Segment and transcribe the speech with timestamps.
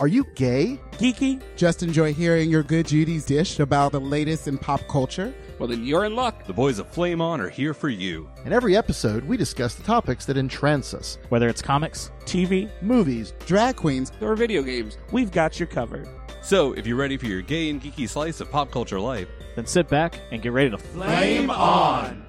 [0.00, 0.78] Are you gay?
[0.92, 1.42] Geeky?
[1.56, 5.34] Just enjoy hearing your good Judy's dish about the latest in pop culture?
[5.58, 6.46] Well, then you're in luck.
[6.46, 8.28] The boys of Flame On are here for you.
[8.44, 11.18] In every episode, we discuss the topics that entrance us.
[11.30, 14.98] Whether it's comics, TV, Movies, drag queens, Or video games.
[15.10, 16.08] we've got you covered.
[16.42, 19.66] So, if you're ready for your gay and geeky slice of pop culture life, Then
[19.66, 22.24] sit back and get ready to flame on!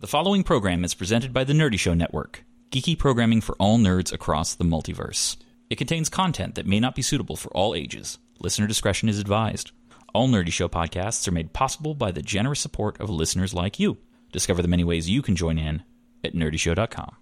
[0.00, 4.12] The following program is presented by the Nerdy Show Network, geeky programming for all nerds
[4.12, 5.36] across the multiverse.
[5.68, 8.18] It contains content that may not be suitable for all ages.
[8.38, 9.72] Listener discretion is advised.
[10.14, 13.98] All Nerdy Show podcasts are made possible by the generous support of listeners like you.
[14.32, 15.82] Discover the many ways you can join in
[16.22, 17.16] at nerdyshow.com.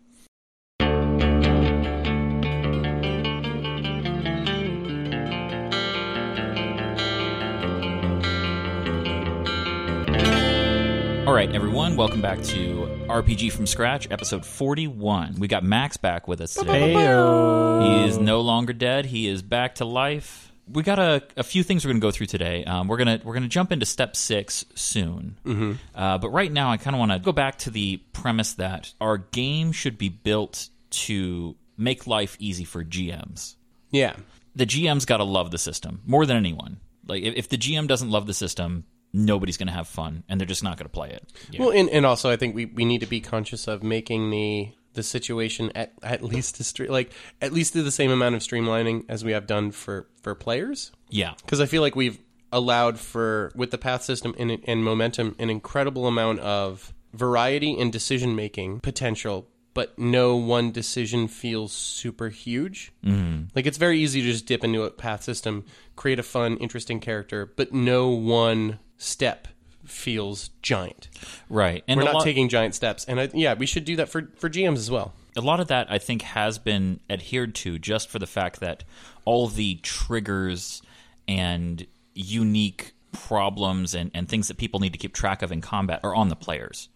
[11.26, 15.36] All right, everyone, welcome back to RPG from Scratch, episode 41.
[15.38, 16.92] We got Max back with us today.
[16.92, 19.06] He is no longer dead.
[19.06, 20.52] He is back to life.
[20.70, 22.64] We got a, a few things we're going to go through today.
[22.64, 25.38] Um, we're gonna we're gonna jump into step six soon.
[25.46, 25.72] Mm-hmm.
[25.94, 28.92] Uh, but right now, I kind of want to go back to the premise that
[29.00, 33.54] our game should be built to make life easy for GMs.
[33.90, 34.14] Yeah.
[34.56, 36.80] The GM's got to love the system more than anyone.
[37.06, 40.38] Like if, if the GM doesn't love the system, nobody's going to have fun, and
[40.38, 41.32] they're just not going to play it.
[41.58, 44.72] Well, and, and also I think we, we need to be conscious of making the
[44.94, 48.40] the situation at, at least to stre- like at least to the same amount of
[48.42, 50.92] streamlining as we have done for for players.
[51.08, 52.18] Yeah, Because I feel like we've
[52.52, 57.92] allowed for with the path system and, and momentum an incredible amount of variety and
[57.92, 59.48] decision making potential.
[59.74, 62.92] But no one decision feels super huge.
[63.04, 63.48] Mm.
[63.56, 65.64] Like it's very easy to just dip into a path system,
[65.96, 69.48] create a fun, interesting character, but no one step
[69.84, 71.08] feels giant.
[71.50, 71.82] right.
[71.88, 74.30] And We're not lot- taking giant steps, and I, yeah, we should do that for
[74.36, 75.12] for GMs as well.
[75.36, 78.84] a lot of that I think has been adhered to just for the fact that
[79.24, 80.80] all the triggers
[81.26, 86.00] and unique problems and, and things that people need to keep track of in combat
[86.04, 86.88] are on the players.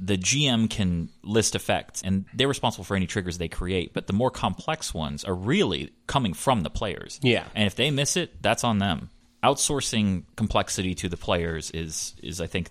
[0.00, 4.12] The GM can list effects and they're responsible for any triggers they create, but the
[4.12, 7.18] more complex ones are really coming from the players.
[7.22, 7.44] Yeah.
[7.54, 9.10] And if they miss it, that's on them.
[9.42, 12.70] Outsourcing complexity to the players is is I think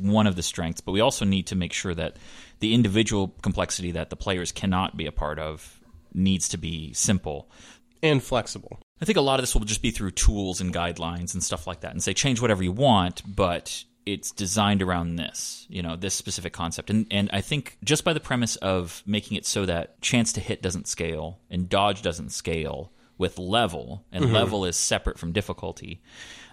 [0.00, 2.16] one of the strengths, but we also need to make sure that
[2.58, 5.80] the individual complexity that the players cannot be a part of
[6.12, 7.48] needs to be simple.
[8.02, 8.78] and flexible.
[9.00, 11.66] I think a lot of this will just be through tools and guidelines and stuff
[11.66, 15.96] like that and say change whatever you want, but it's designed around this, you know,
[15.96, 16.90] this specific concept.
[16.90, 20.40] And and I think just by the premise of making it so that chance to
[20.40, 24.34] hit doesn't scale and dodge doesn't scale with level and mm-hmm.
[24.34, 26.00] level is separate from difficulty,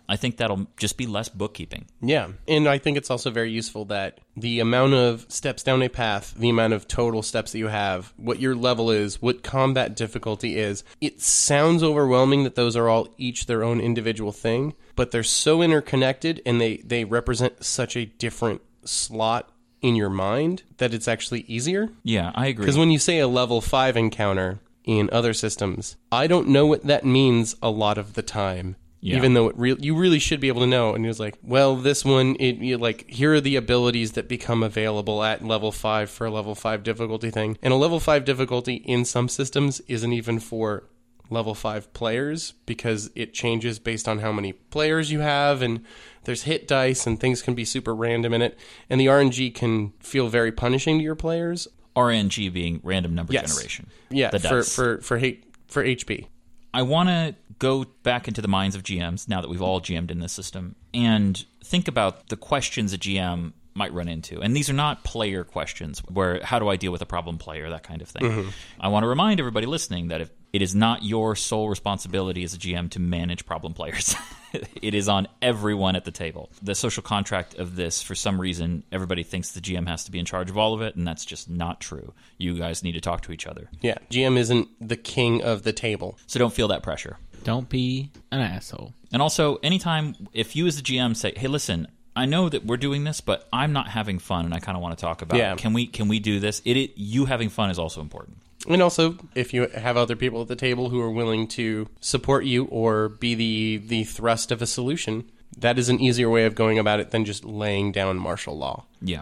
[0.07, 1.85] I think that'll just be less bookkeeping.
[2.01, 5.89] Yeah, and I think it's also very useful that the amount of steps down a
[5.89, 9.95] path, the amount of total steps that you have, what your level is, what combat
[9.95, 15.11] difficulty is, it sounds overwhelming that those are all each their own individual thing, but
[15.11, 19.51] they're so interconnected and they they represent such a different slot
[19.81, 21.89] in your mind that it's actually easier.
[22.03, 22.63] Yeah, I agree.
[22.63, 26.83] Because when you say a level five encounter in other systems, I don't know what
[26.83, 28.75] that means a lot of the time.
[29.01, 29.17] Yeah.
[29.17, 31.37] Even though it re- you really should be able to know, and he was like,
[31.43, 35.71] "Well, this one, it you like here are the abilities that become available at level
[35.71, 39.79] five for a level five difficulty thing, and a level five difficulty in some systems
[39.87, 40.85] isn't even for
[41.29, 45.83] level five players because it changes based on how many players you have, and
[46.25, 48.57] there's hit dice and things can be super random in it,
[48.89, 51.67] and the RNG can feel very punishing to your players.
[51.95, 53.53] RNG being random number Yes.
[53.53, 53.87] generation.
[54.09, 54.75] Yeah, the for dice.
[54.75, 56.27] for for hate for HP.
[56.73, 60.11] I want to go back into the minds of GMs now that we've all GM'd
[60.11, 64.41] in this system and think about the questions a GM might run into.
[64.41, 67.69] And these are not player questions where how do I deal with a problem player,
[67.69, 68.23] that kind of thing.
[68.23, 68.49] Mm-hmm.
[68.79, 72.53] I want to remind everybody listening that if it is not your sole responsibility as
[72.53, 74.15] a GM to manage problem players.
[74.81, 76.49] it is on everyone at the table.
[76.61, 80.17] The social contract of this, for some reason, everybody thinks the GM has to be
[80.17, 82.13] in charge of all of it, and that's just not true.
[82.37, 83.69] You guys need to talk to each other.
[83.81, 86.17] Yeah, GM isn't the king of the table.
[86.25, 87.17] So don't feel that pressure.
[87.43, 88.93] Don't be an asshole.
[89.11, 92.77] And also, anytime if you as the GM say, "Hey, listen, I know that we're
[92.77, 95.37] doing this, but I'm not having fun, and I kind of want to talk about.
[95.37, 95.55] Yeah.
[95.55, 96.61] Can we can we do this?
[96.63, 98.37] It, it you having fun is also important.
[98.67, 102.45] And also, if you have other people at the table who are willing to support
[102.45, 106.55] you or be the the thrust of a solution, that is an easier way of
[106.55, 108.85] going about it than just laying down martial law.
[109.01, 109.21] Yeah.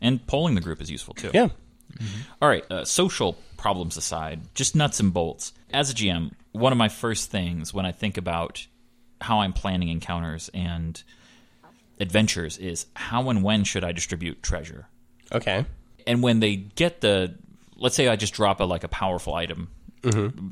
[0.00, 1.30] And polling the group is useful too.
[1.34, 1.48] Yeah.
[2.42, 5.52] All right, uh, social problems aside, just nuts and bolts.
[5.72, 8.66] As a GM, one of my first things when I think about
[9.20, 11.02] how I'm planning encounters and
[12.00, 14.88] adventures is how and when should I distribute treasure?
[15.32, 15.64] Okay.
[16.06, 17.34] And when they get the,
[17.84, 19.68] let's say I just drop a like a powerful item,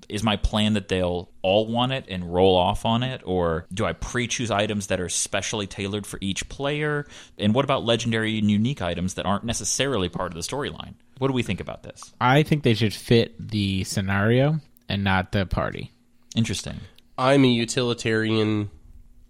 [0.08, 3.84] is my plan that they'll all want it and roll off on it, or do
[3.84, 7.06] I pre-choose items that are specially tailored for each player?
[7.38, 10.94] And what about legendary and unique items that aren't necessarily part of the storyline?
[11.19, 12.12] What do we think about this?
[12.20, 15.90] I think they should fit the scenario and not the party.
[16.37, 16.81] Interesting.
[17.17, 18.70] I'm a utilitarian.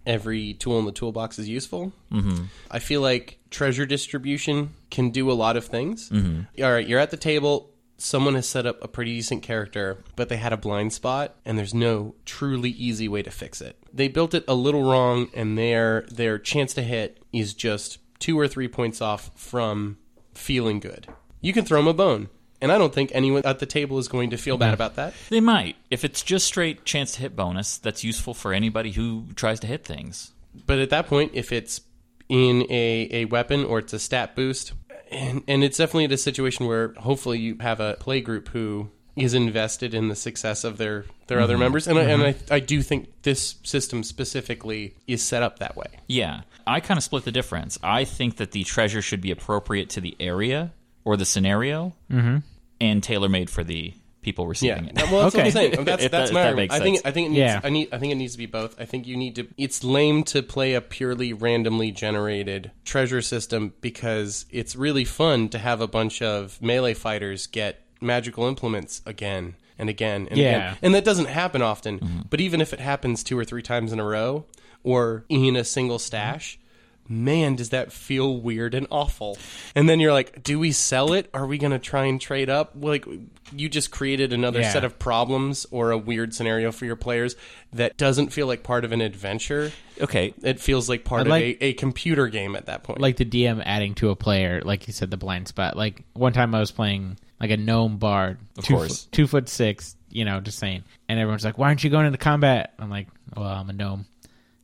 [0.05, 1.93] Every tool in the toolbox is useful.
[2.11, 2.45] Mm-hmm.
[2.69, 6.09] I feel like treasure distribution can do a lot of things.
[6.09, 6.63] Mm-hmm.
[6.63, 7.69] All right, you're at the table.
[7.97, 11.57] Someone has set up a pretty decent character, but they had a blind spot, and
[11.57, 13.77] there's no truly easy way to fix it.
[13.93, 18.39] They built it a little wrong, and their their chance to hit is just two
[18.39, 19.97] or three points off from
[20.33, 21.07] feeling good.
[21.41, 22.29] You can throw them a bone,
[22.61, 24.73] and I don't think anyone at the table is going to feel bad mm-hmm.
[24.75, 25.13] about that.
[25.29, 25.75] They might.
[25.91, 29.67] If it's just straight chance to hit bonus, that's useful for anybody who tries to
[29.67, 30.31] hit things.
[30.65, 31.81] But at that point, if it's
[32.29, 34.73] in a, a weapon or it's a stat boost,
[35.13, 39.33] and, and it's definitely a situation where hopefully you have a play group who is
[39.33, 41.63] invested in the success of their, their other mm-hmm.
[41.63, 41.87] members.
[41.87, 42.53] And, I, and I, mm-hmm.
[42.53, 45.87] I do think this system specifically is set up that way.
[46.07, 46.41] Yeah.
[46.65, 47.77] I kind of split the difference.
[47.83, 50.73] I think that the treasure should be appropriate to the area
[51.03, 52.37] or the scenario mm-hmm.
[52.81, 53.93] and tailor made for the
[54.23, 54.95] people receiving it.
[55.11, 55.83] Well, that's what I'm saying.
[55.85, 56.43] That's If that's that- my.
[56.43, 57.05] that makes I think sense.
[57.05, 57.39] I think it needs.
[57.39, 57.61] Yeah.
[57.63, 57.89] I need.
[57.91, 58.79] I think it needs to be both.
[58.79, 59.47] I think you need to.
[59.57, 65.59] It's lame to play a purely randomly generated treasure system because it's really fun to
[65.59, 70.49] have a bunch of melee fighters get magical implements again and again and Yeah.
[70.49, 71.99] again, and that doesn't happen often.
[71.99, 72.19] Mm-hmm.
[72.29, 74.45] But even if it happens two or three times in a row
[74.83, 76.59] or in a single stash.
[77.09, 79.37] Man, does that feel weird and awful.
[79.75, 81.29] And then you're like, do we sell it?
[81.33, 82.71] Are we going to try and trade up?
[82.75, 83.05] Like,
[83.53, 84.71] you just created another Yeah.
[84.71, 87.35] set of problems or a weird scenario for your players
[87.73, 89.71] that doesn't feel like part of an adventure.
[90.01, 90.33] Okay.
[90.43, 93.01] It feels like part of like- a, a computer game at that point.
[93.01, 95.75] Like the DM adding to a player, like you said, the blind spot.
[95.75, 99.03] Like one time I was playing like a gnome bard, Of two course.
[99.03, 100.83] foot, two foot six, you know, just saying.
[101.09, 104.05] And everyone's like, "Why aren't you going into combat?" I'm like, "Well, I'm a gnome,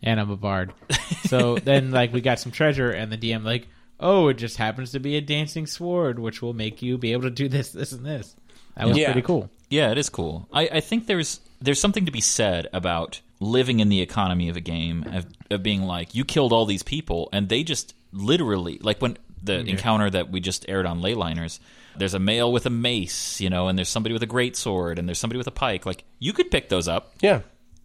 [0.02, 0.74] and I'm a bard."
[1.28, 3.68] so then, like, we got some treasure, and the DM like,
[4.00, 7.24] "Oh, it just happens to be a dancing sword, which will make you be able
[7.24, 8.36] to do this, this, and this."
[8.76, 9.12] That was Yeah.
[9.12, 9.50] pretty cool.
[9.70, 10.48] Yeah, it is cool.
[10.54, 14.56] I, I think there's there's something to be said about living in the economy of
[14.58, 18.78] a game of, of being like you killed all these people and they just literally
[18.82, 21.60] like when the encounter that we just aired on Leyliners,
[21.98, 24.98] there's a male with a mace, you know, and there's somebody with a great sword
[25.00, 25.86] and there's somebody with a pike.
[25.86, 27.14] Like you could pick those up.
[27.22, 27.42] yeah.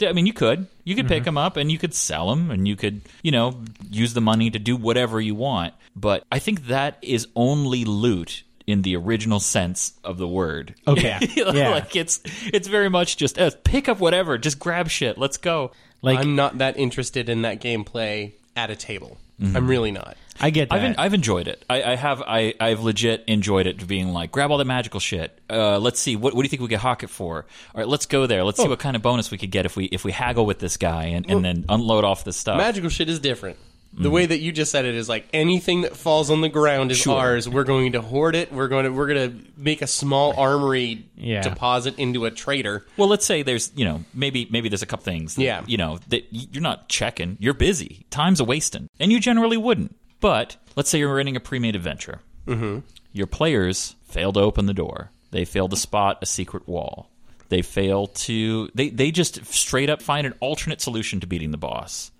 [0.08, 0.66] I mean, you could.
[0.84, 3.62] You could pick them up and you could sell them and you could, you know,
[3.90, 5.74] use the money to do whatever you want.
[5.96, 10.74] But I think that is only loot in the original sense of the word.
[10.86, 11.18] Okay.
[11.36, 11.70] Yeah.
[11.70, 12.20] like it's
[12.52, 15.72] it's very much just uh, pick up whatever, just grab shit, let's go.
[16.02, 19.18] Like I'm not that interested in that gameplay at a table.
[19.40, 20.16] I'm really not.
[20.40, 20.74] I get that.
[20.76, 21.64] I've en- I've enjoyed it.
[21.70, 23.86] I, I have I I've legit enjoyed it.
[23.86, 25.38] Being like, grab all the magical shit.
[25.48, 27.46] Uh, let's see what what do you think we could hawk it for?
[27.74, 28.42] All right, let's go there.
[28.44, 28.64] Let's Oh.
[28.64, 30.76] see what kind of bonus we could get if we if we haggle with this
[30.76, 32.56] guy and, and then unload off this stuff.
[32.58, 33.56] Magical shit is different.
[33.96, 36.90] The way that you just said it is like anything that falls on the ground
[36.90, 37.16] is Sure.
[37.18, 37.48] ours.
[37.48, 38.52] We're going to hoard it.
[38.52, 41.42] We're going to we're going to make a small armory Yeah.
[41.42, 42.84] deposit into a trader.
[42.96, 45.36] Well, let's say there's, you know, maybe maybe there's a couple things.
[45.36, 45.62] That, Yeah.
[45.66, 47.36] You know, that y- you're not checking.
[47.38, 48.04] You're busy.
[48.10, 49.94] Time's a wasting, and you generally wouldn't.
[50.20, 52.20] But let's say you're running a pre-made adventure.
[52.48, 52.80] Mm-hmm.
[53.12, 55.10] Your players fail to open the door.
[55.30, 57.10] They fail to spot a secret wall.
[57.48, 58.68] They fail to.
[58.74, 62.10] They they just straight up find an alternate solution to beating the boss.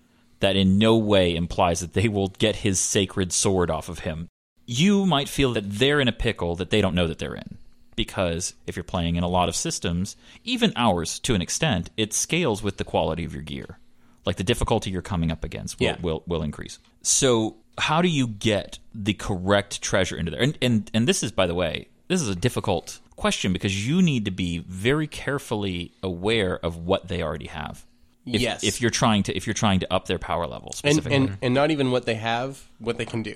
[0.41, 4.27] That in no way implies that they will get his sacred sword off of him.
[4.65, 7.57] You might feel that they're in a pickle that they don't know that they're in
[7.95, 12.13] because if you're playing in a lot of systems, even ours to an extent, it
[12.13, 13.79] scales with the quality of your gear.
[14.25, 15.97] Like the difficulty you're coming up against will, Yeah.
[16.01, 16.79] will, will increase.
[17.03, 20.41] So, how do you get the correct treasure into there?
[20.41, 24.01] And, and and this is, by the way, this is a difficult question because you
[24.01, 27.85] need to be very carefully aware of what they already have.
[28.25, 28.63] If, Yes.
[28.63, 31.15] If you're trying to if you're trying to up their power level And, specifically.
[31.15, 33.35] and and not even what they have, what they can do.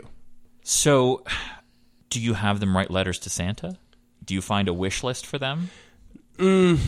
[0.64, 1.24] so,
[2.10, 3.78] do you have them write letters to Santa?
[4.26, 5.70] Do you find a wish list for them?
[6.38, 6.80] Mm,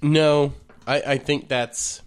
[0.00, 0.52] no,
[0.86, 2.00] I, I think that's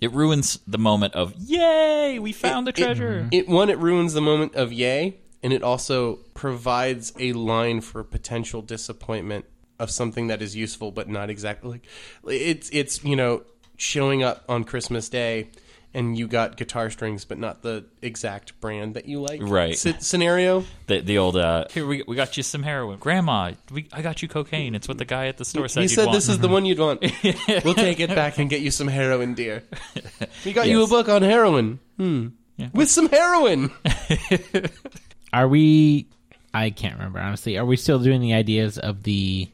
[0.00, 3.48] It ruins the moment of "Yay, we found the treasure." it.
[3.48, 8.62] One, it ruins the moment of yay, and it also provides a line for potential
[8.62, 9.44] disappointment
[9.78, 11.80] of something that is useful but not exactly
[12.22, 13.42] like it's it's you know
[13.80, 15.48] showing up on Christmas Day
[15.92, 19.72] and you got guitar strings but not the exact brand that you like Right.
[19.74, 23.52] sce- scenario The the old uh, here we, we got you some heroin, Grandma.
[23.72, 24.74] We, I got you cocaine.
[24.76, 25.80] It's what the guy at the store said.
[25.80, 26.14] he you'd said want.
[26.16, 27.00] this is the one you'd want
[27.64, 29.64] we'll take it back and get you some heroin dear
[30.44, 32.28] we got you a book on heroin hmm
[32.74, 33.70] with some heroin
[35.32, 36.06] Are we?
[36.52, 37.56] I can't remember honestly.
[37.56, 39.48] Are we still doing the ideas of the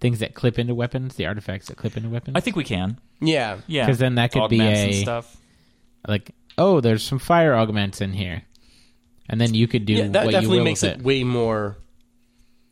[0.00, 2.36] things that clip into weapons, the artifacts that clip into weapons?
[2.36, 2.98] I think we can.
[3.20, 3.86] yeah yeah.
[3.86, 5.36] Because then that could be Augments and a- stuff.
[6.06, 8.42] like, oh, there's some fire augments in here,
[9.28, 11.04] and then you could do yeah that what you definitely will makes with it it.
[11.04, 11.76] way more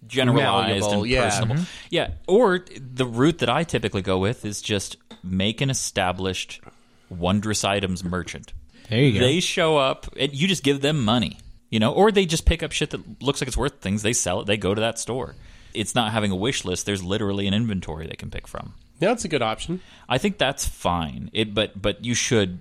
[0.06, 1.24] generalized malleable, and yeah.
[1.24, 1.54] personable.
[1.56, 1.86] Mm-hmm.
[1.90, 6.60] Yeah, or the route that I typically go with is just make an established
[7.08, 8.52] wondrous items merchant.
[8.90, 9.26] There you go.
[9.26, 11.38] They show up and you just give them money,
[11.70, 14.02] you know, or they just pick up shit that looks like it's worth things.
[14.02, 14.46] They sell it.
[14.46, 15.34] They go to that store.
[15.74, 16.86] It's not having a wish list.
[16.86, 18.74] There's literally an inventory they can pick from.
[19.00, 21.30] yeah that's a good option I think that's fine.
[21.32, 22.60] It, but but you should.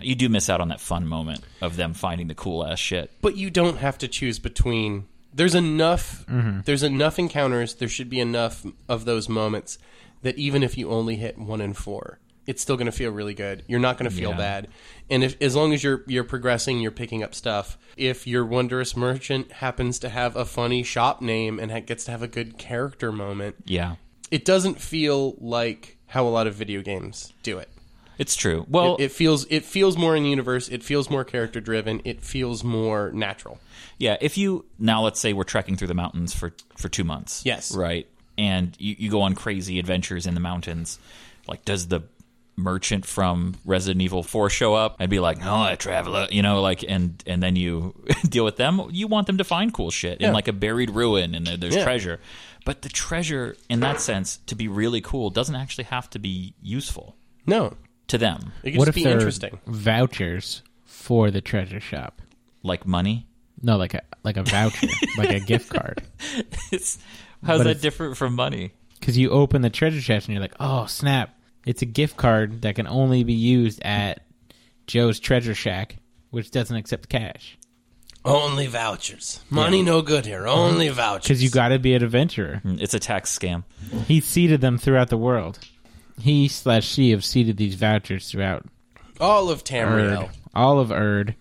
[0.00, 3.10] You do miss out on that fun moment of them finding the cool ass shit.
[3.20, 6.60] but you don't have to choose between there's enough mm-hmm.
[6.64, 9.78] there's enough encounters there should be enough of those moments
[10.22, 13.34] that even if you only hit one in four it's still going to feel really
[13.34, 14.36] good you're not going to feel Yeah.
[14.36, 14.68] bad
[15.08, 18.96] and if as long as you're you're progressing you're picking up stuff if your wondrous
[18.96, 22.58] merchant happens to have a funny shop name and ha- gets to have a good
[22.58, 23.96] character moment Yeah,
[24.30, 27.68] it doesn't feel like how a lot of video games do it
[28.18, 28.66] it's true.
[28.68, 32.20] Well, it, it feels it feels more in universe it feels more character driven it
[32.20, 33.60] feels more natural
[33.98, 37.42] Yeah, if you now let's say we're trekking through the mountains for for two months.
[37.44, 37.72] Yes.
[37.76, 38.08] Right.
[38.36, 40.98] And you, you go on crazy adventures in the mountains.
[41.48, 42.00] Like, does the
[42.58, 44.96] merchant from Resident Evil Four show up?
[44.98, 47.94] I'd be like, no, I traveler, you know, like, and and then you
[48.28, 48.82] deal with them.
[48.90, 50.28] You want them to find cool shit Yeah.
[50.28, 51.84] in like a buried ruin, and there's Yeah.
[51.84, 52.20] treasure.
[52.64, 56.54] But the treasure, in that sense, to be really cool, doesn't actually have to be
[56.60, 57.74] useful no
[58.08, 58.52] to them.
[58.62, 59.58] It could what just if be they're interesting.
[59.66, 62.20] vouchers for the treasure shop?
[62.62, 63.26] Like money.
[63.62, 64.86] No, like a like a voucher,
[65.18, 66.02] like a gift card.
[66.70, 66.98] It's,
[67.44, 68.72] how's But that it's- different from money?
[69.00, 71.37] Because you open the treasure chest and you're like, oh snap!
[71.68, 74.20] It's a gift card that can only be used at
[74.86, 75.96] Joe's Treasure Shack,
[76.30, 77.58] which doesn't accept cash.
[78.24, 79.40] Only vouchers.
[79.50, 80.46] Money no good here.
[80.48, 81.24] Only vouchers.
[81.28, 82.62] Because you got to be an adventurer.
[82.64, 83.64] Mm, It's a tax scam.
[84.06, 85.58] He seeded them throughout the world.
[86.18, 88.64] He slash she have seeded these vouchers throughout
[89.20, 90.30] all of Erd, Tamriel.
[90.54, 91.34] all of Erd,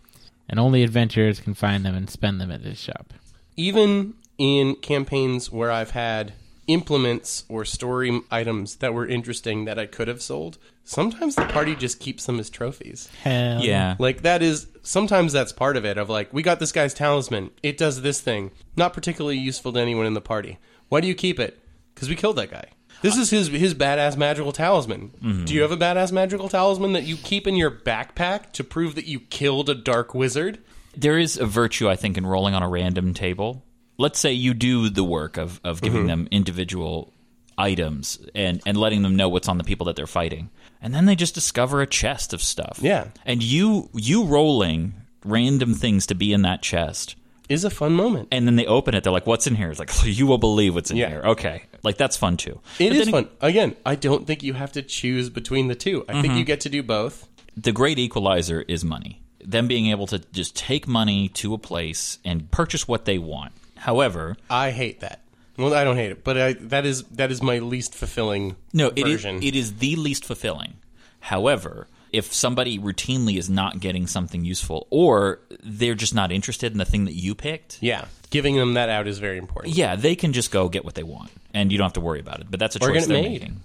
[0.49, 3.13] and only adventurers can find them and spend them at this shop.
[3.55, 6.33] Even in campaigns where I've had
[6.67, 11.75] implements or story items that were interesting that I could have sold, sometimes the party
[11.75, 13.09] just keeps them as trophies.
[13.23, 13.95] Hell Yeah.
[13.99, 17.51] Like that is sometimes that's part of it of like we got this guy's talisman.
[17.63, 18.51] It does this thing.
[18.75, 20.59] Not particularly useful to anyone in the party.
[20.89, 21.59] Why do you keep it?
[21.95, 22.65] Cuz we killed that guy.
[23.01, 25.11] This is his his badass magical talisman.
[25.23, 25.45] Mm-hmm.
[25.45, 28.95] Do you have a badass magical talisman that you keep in your backpack to prove
[28.95, 30.59] that you killed a dark wizard?
[30.99, 33.63] there is a virtue I think in rolling on a random table.
[33.97, 36.07] Let's say you do the work of of giving Mm-hmm.
[36.07, 37.13] them individual
[37.57, 40.49] items and and letting them know what's on the people that they're fighting.
[40.81, 42.79] And then they just discover a chest of stuff.
[42.81, 43.07] Yeah.
[43.25, 44.93] And you you rolling
[45.25, 47.15] random things to be in that chest.
[47.49, 48.27] Is a fun moment.
[48.31, 49.69] And then they open it, they're like, What's in here?
[49.71, 51.09] It's like, you will believe what's in Yeah.
[51.09, 51.21] here.
[51.25, 51.63] Okay.
[51.83, 52.59] Like that's fun too.
[52.77, 53.29] It But is fun.
[53.41, 56.05] Again, I don't think you have to choose between the two.
[56.09, 57.27] I think you get to do both.
[57.55, 59.21] the great equalizer is money.
[59.43, 63.53] Them being able to just take money to a place and purchase what they want.
[63.77, 65.21] However, I hate that.
[65.57, 68.91] Well, I don't hate it, but I, that is that is my least fulfilling No,
[68.95, 70.75] it is, it is the least fulfilling.
[71.19, 76.77] However, if somebody routinely is not getting something useful or they're just not interested in
[76.77, 79.75] the thing that you picked, yeah, giving them that out is very important.
[79.75, 82.19] yeah, they can just go get what they want and you don't have to worry
[82.19, 82.47] about it.
[82.51, 83.31] But that's a Or choice get it they're made.
[83.41, 83.61] making.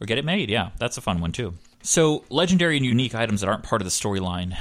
[0.00, 0.70] Or get it made, yeah.
[0.78, 1.54] That's a fun one too.
[1.82, 4.56] So, legendary and unique items that aren't part of the storyline,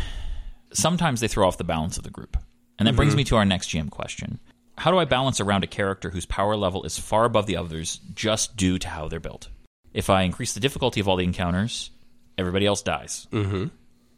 [0.73, 2.37] sometimes they throw off the balance of the group.
[2.79, 2.97] And that Mm-hmm.
[2.97, 4.39] brings me to our next GM question.
[4.81, 7.99] How do I balance around a character whose power level is far above the others
[8.15, 9.47] just due to how they're built?
[9.93, 11.91] If I increase the difficulty of all the encounters,
[12.35, 13.27] everybody else dies.
[13.31, 13.67] Mm-hmm.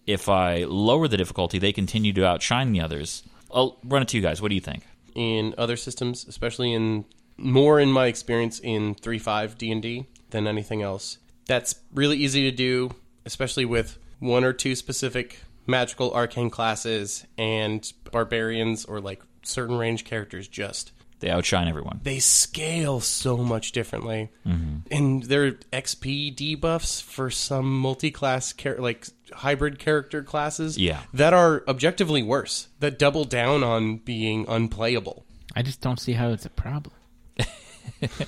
[0.08, 3.24] If I lower the difficulty, they continue to outshine the others.
[3.54, 4.42] I'll run it to you guys.
[4.42, 4.84] What do you think?
[5.16, 7.04] In other systems, especially in
[7.36, 12.16] more in my experience in three five D and D than anything else, that's really
[12.16, 12.90] easy to do,
[13.26, 20.04] especially with one or two specific magical arcane classes and barbarians or like certain range
[20.06, 20.48] characters.
[20.48, 22.00] Just They outshine everyone.
[22.04, 24.76] they scale so much differently, Mm-hmm.
[24.92, 31.02] and there are XP debuffs for some multi-class char- like hybrid character classes, Yeah.
[31.14, 32.68] that are objectively worse.
[32.80, 35.26] That double down on being unplayable.
[35.56, 36.96] I just don't see how it's a problem.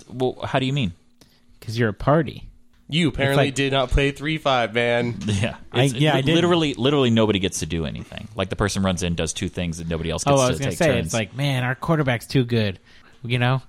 [0.10, 0.94] Well, how do you mean?
[1.60, 2.48] because you're a party.
[2.88, 5.16] You apparently like- did not play three five, man.
[5.26, 6.36] Yeah, I- It's- yeah, I li- didn't.
[6.36, 8.28] literally, literally nobody gets to do anything.
[8.36, 10.52] Like the person runs in, does two things, and nobody else Oh, gets I to
[10.52, 11.06] was gonna take say turns.
[11.08, 12.80] it's like, man, our quarterback's too good.
[13.24, 13.64] You know,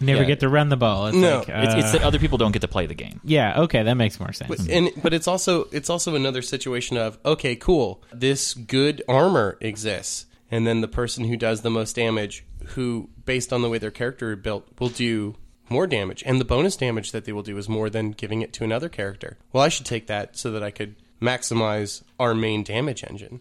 [0.00, 0.26] we never Yeah.
[0.26, 1.06] get to run the ball.
[1.06, 3.20] It's No, like, it's, it's uh, that other people don't get to play the game.
[3.22, 4.48] yeah, okay, that makes more sense.
[4.48, 8.02] But, and but it's also it's also another situation of okay, cool.
[8.12, 12.44] This good armor exists, and then the person who does the most damage,
[12.74, 15.36] who based on the way their character is built, will do
[15.68, 18.52] more damage, and the bonus damage that they will do is more than giving it
[18.54, 19.38] to another character.
[19.52, 23.40] Well, I should take that so that I could maximize our main damage engine.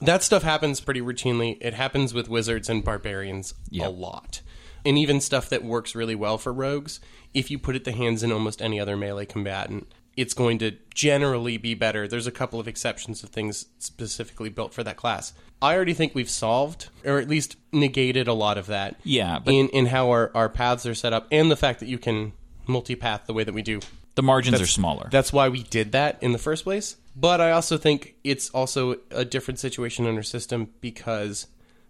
[0.00, 1.58] That stuff happens pretty routinely.
[1.60, 4.42] It happens with wizards and barbarians a lot.
[4.84, 7.00] And even stuff that works really well for rogues,
[7.34, 10.72] if you put it to hands in almost any other melee combatant, it's going to
[10.92, 12.08] generally be better.
[12.08, 15.32] There's a couple of exceptions of things specifically built for that class.
[15.62, 18.96] I already think we've solved, or at least negated a lot of that.
[19.04, 21.88] Yeah, but- in, in how our, our paths are set up, and the fact that
[21.88, 22.32] you can
[22.66, 23.78] multipath the way that we do.
[24.16, 25.08] The margins are smaller.
[25.08, 26.96] That's why we did that in the first place.
[27.14, 31.46] But I also think it's also a different situation in our system because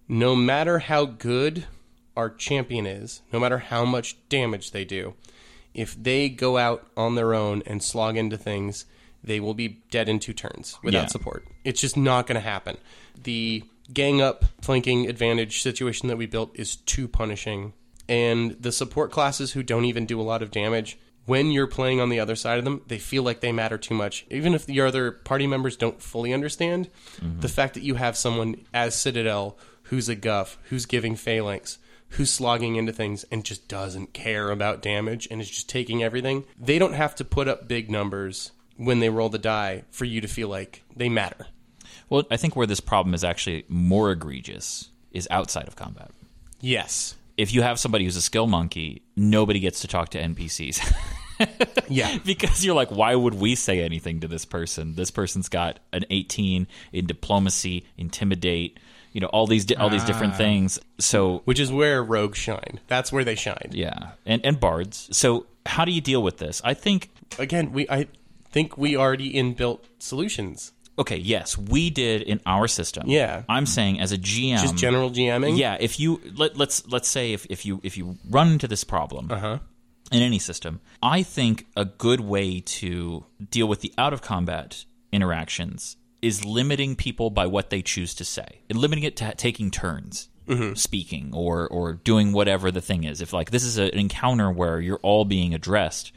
[0.06, 1.64] no matter how good
[2.14, 5.14] our champion is, no matter how much damage they do,
[5.75, 8.84] if they go out on their own and slog into things,
[9.22, 11.06] they will be dead in two turns without Yeah.
[11.06, 11.46] support.
[11.64, 12.76] It's just not going to happen.
[13.22, 17.72] The gang up flanking advantage situation that we built is too punishing.
[18.08, 22.00] And the support classes who don't even do a lot of damage, when you're playing
[22.00, 24.25] on the other side of them, they feel like they matter too much.
[24.30, 26.88] Even if the other party members don't fully understand,
[27.20, 27.40] mm-hmm.
[27.40, 31.78] the fact that you have someone as Citadel who's a guff, who's giving phalanx,
[32.10, 36.44] who's slogging into things and just doesn't care about damage and is just taking everything,
[36.58, 40.20] they don't have to put up big numbers when they roll the die for you
[40.20, 41.46] to feel like they matter.
[42.08, 46.10] well, I think where this problem is actually more egregious is outside of combat.
[46.60, 47.14] Yes.
[47.36, 50.80] If you have somebody who's a skill monkey, nobody gets to talk to NPCs.
[51.88, 52.18] Yeah.
[52.26, 54.96] because you're like, why would we say anything to this person?
[54.96, 58.80] This person's got an 18 in diplomacy, intimidate,
[59.12, 60.78] you know, all these di- all these different things.
[60.99, 62.80] So Which is where rogues shine.
[62.88, 63.71] That's where they shine.
[63.73, 65.08] yeah, and and bards.
[65.12, 66.60] So how do you deal with this?
[66.64, 68.06] I think Again, we I
[68.50, 70.73] think we already inbuilt solutions.
[70.99, 73.04] okay, yes, we did in our system.
[73.08, 73.42] Yeah.
[73.49, 75.56] I'm saying as a GM, Just general GMing.
[75.58, 78.82] Yeah, if you let, let's let's say if, if you if you run into this
[78.84, 79.58] problem Uh-huh.
[80.10, 84.84] in any system, I think a good way to deal with the out of combat
[85.12, 89.71] interactions is limiting people by what they choose to say, and limiting it to taking
[89.71, 90.28] turns.
[90.49, 90.76] Mm-hmm.
[90.76, 93.21] Speaking or or doing whatever the thing is.
[93.21, 96.11] If like this is a, an encounter where you're all being addressed,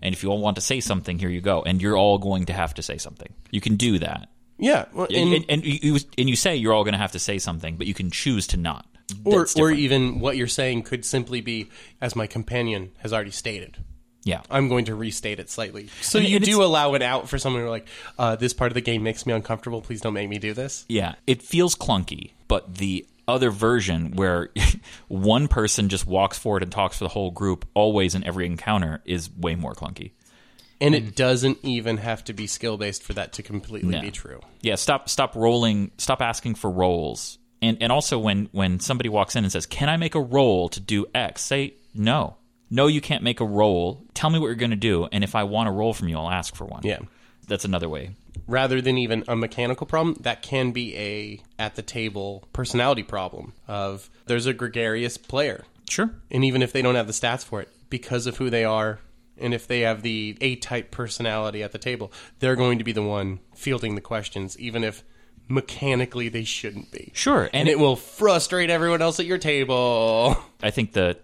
[0.00, 2.46] and if you all want to say something, here you go, and you're all going
[2.46, 3.28] to have to say something.
[3.50, 4.86] You can do that, Yeah.
[4.92, 7.18] Well, and, and, and, and you and you say you're all going to have to
[7.18, 8.86] say something, but you can choose to not.
[9.24, 11.68] or, or even what you're saying could simply be,
[12.00, 13.76] as my companion has already stated.
[14.24, 14.42] Yeah.
[14.50, 15.88] I'm going to restate it slightly.
[16.00, 17.86] So And- you do allow it out for someone who like,
[18.18, 19.80] uh, this part of the game makes me uncomfortable.
[19.80, 20.84] Please don't make me do this.
[20.88, 24.50] Yeah, it feels clunky, but the other version where
[25.08, 29.00] one person just walks forward and talks for the whole group always in every encounter
[29.04, 30.10] is way more clunky.
[30.80, 34.00] And it doesn't even have to be skill based for that to completely No.
[34.02, 34.40] be true.
[34.60, 37.38] Yeah, stop stop rolling, stop asking for rolls.
[37.62, 40.68] And and also when when somebody walks in and says, "Can I make a roll
[40.70, 42.36] to do X?" say no.
[42.70, 44.04] No, you can't make a roll.
[44.14, 46.16] Tell me what you're going to do, and if I want a roll from you,
[46.16, 46.82] I'll ask for one.
[46.84, 46.98] Yeah.
[47.46, 48.16] That's another way.
[48.46, 53.52] Rather than even a mechanical problem, that can be a at the table personality problem
[53.68, 55.64] of there's a gregarious player.
[55.88, 56.10] Sure.
[56.30, 58.98] And even if they don't have the stats for it, because of who they are,
[59.36, 62.92] and if they have the A type personality at the table, they're going to be
[62.92, 65.04] the one fielding the questions, even if
[65.48, 67.10] mechanically they shouldn't be.
[67.14, 67.50] Sure.
[67.52, 70.36] And, it will frustrate everyone else at your table.
[70.62, 71.22] I think that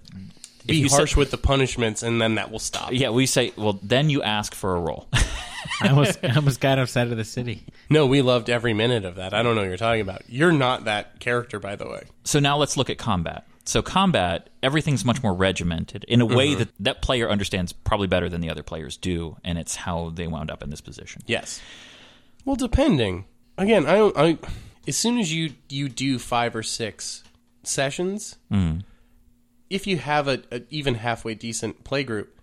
[0.70, 2.92] Be you say- harsh with the punishments, and then that will stop.
[2.92, 5.08] yeah, we say, well, then you ask for a roll.
[5.82, 7.64] I almost, I almost got outside of the city.
[7.88, 9.32] No, we loved every minute of that.
[9.32, 10.22] I don't know what you're talking about.
[10.28, 12.02] You're not that character, by the way.
[12.24, 13.46] So now let's look at combat.
[13.64, 16.58] So combat, everything's much more regimented in a way mm-hmm.
[16.58, 20.26] that that player understands probably better than the other players do, and it's how they
[20.26, 21.22] wound up in this position.
[21.26, 21.60] Yes.
[22.44, 23.26] Well, depending.
[23.58, 24.16] Again, I don't.
[24.16, 24.38] I
[24.88, 27.22] as soon as you you do five or six
[27.62, 28.82] sessions, mm.
[29.70, 32.36] If you have a, a even halfway decent play group,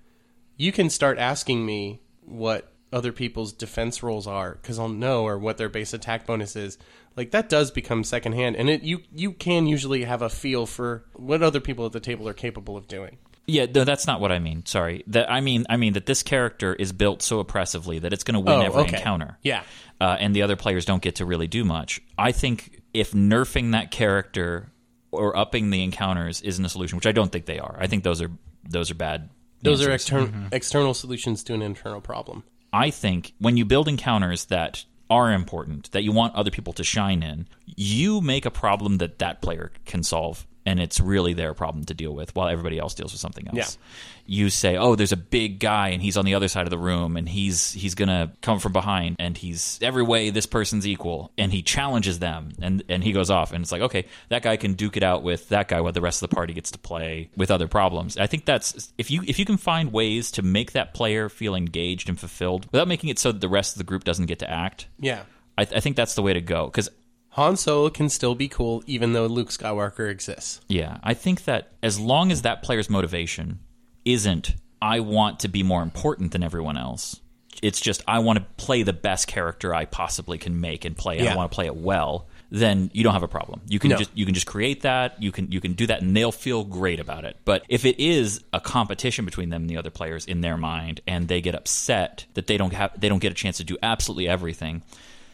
[0.55, 5.37] you can start asking me what other people's defense rolls are because I'll know or
[5.37, 6.77] what their base attack bonus is.
[7.17, 11.03] Like that does become secondhand, and it you you can usually have a feel for
[11.13, 13.17] what other people at the table are capable of doing.
[13.49, 14.65] Yeah, no, that's not what I mean.
[14.65, 15.03] Sorry.
[15.07, 18.33] That I mean, I mean that this character is built so oppressively that it's going
[18.33, 18.97] to win Oh, every okay.
[18.97, 19.37] encounter.
[19.41, 19.63] Yeah.
[20.01, 22.01] uh, and the other players don't get to really do much.
[22.17, 24.69] I think if nerfing that character
[25.17, 27.75] or upping the encounters isn't a solution, which I don't think they are.
[27.79, 28.31] I think those are
[28.63, 29.29] those are bad.
[29.61, 30.03] Those are answers.
[30.03, 30.47] external mm-hmm.
[30.51, 32.43] external solutions to an internal problem.
[32.71, 36.83] I think when you build encounters that are important, that you want other people to
[36.83, 40.45] shine in, you make a problem that that player can solve.
[40.67, 43.55] And it's really their problem to deal with while everybody else deals with something else.
[43.55, 43.83] Yeah.
[44.29, 46.77] You say, oh, there's a big guy and he's on the other side of the
[46.77, 51.31] room and he's he's gonna come from behind and he's every way this person's equal
[51.37, 54.57] and he challenges them and, and he goes off and it's like, okay, that guy
[54.57, 56.77] can duke it out with that guy while the rest of the party gets to
[56.77, 58.17] play with other problems.
[58.17, 61.55] I think that's if you if you can find ways to make that player feel
[61.55, 64.39] engaged and fulfilled without making it so that the rest of the group doesn't get
[64.39, 65.23] to act, Yeah.
[65.57, 66.65] I, I think that's the way to go.
[66.65, 66.89] Because
[67.37, 70.59] Han Solo can still be cool even though Luke Skywalker exists.
[70.67, 73.59] yeah, I think that as long as that player's motivation
[74.05, 77.19] isn't I want to be more important than everyone else.
[77.63, 81.19] It's just I want to play the best character I possibly can make and play.
[81.19, 81.33] Yeah.
[81.33, 82.27] I want to play it well.
[82.51, 83.61] Then you don't have a problem.
[83.67, 83.97] You can No.
[83.97, 85.21] just you can just create that.
[85.21, 87.35] You can you can do that, and they'll feel great about it.
[87.43, 91.01] But if it is a competition between them and the other players in their mind,
[91.07, 93.77] and they get upset that they don't have they don't get a chance to do
[93.83, 94.83] absolutely everything,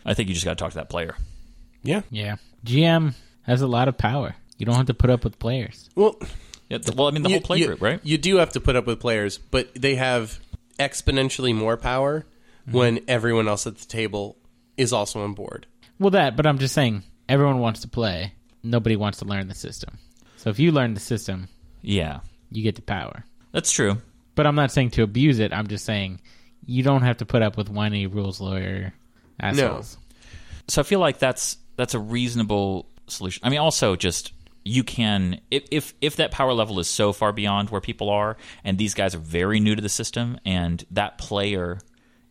[0.06, 1.16] I think you just got to talk to that player.
[1.84, 2.02] Yeah.
[2.10, 2.38] Yeah.
[2.66, 4.36] GM has a lot of power.
[4.58, 5.90] You don't have to put up with players.
[5.96, 6.18] Well,
[6.70, 8.00] Yeah, th- well, I mean the you, whole play you- group, right?
[8.04, 10.40] You do have to put up with players, but they have
[10.80, 12.26] exponentially more power
[12.66, 12.78] Mm-hmm.
[12.78, 14.38] when everyone else at the table
[14.78, 15.68] is also on board.
[16.00, 18.36] Well, that, but I'm just saying, everyone wants to play.
[18.64, 19.98] Nobody wants to learn the system.
[20.38, 21.50] So if you learn the system,
[21.82, 23.26] Yeah, you get the power.
[23.52, 23.98] that's true.
[24.36, 25.52] But I'm not saying to abuse it.
[25.52, 26.22] I'm just saying
[26.66, 28.94] you don't have to put up with whiny rules lawyer
[29.42, 29.98] assholes.
[30.70, 33.42] So I feel like that's that's a reasonable solution.
[33.46, 34.34] I mean, also just
[34.66, 38.38] you can if if if that power level is so far beyond where people are,
[38.64, 41.80] and these guys are very new to the system, and that player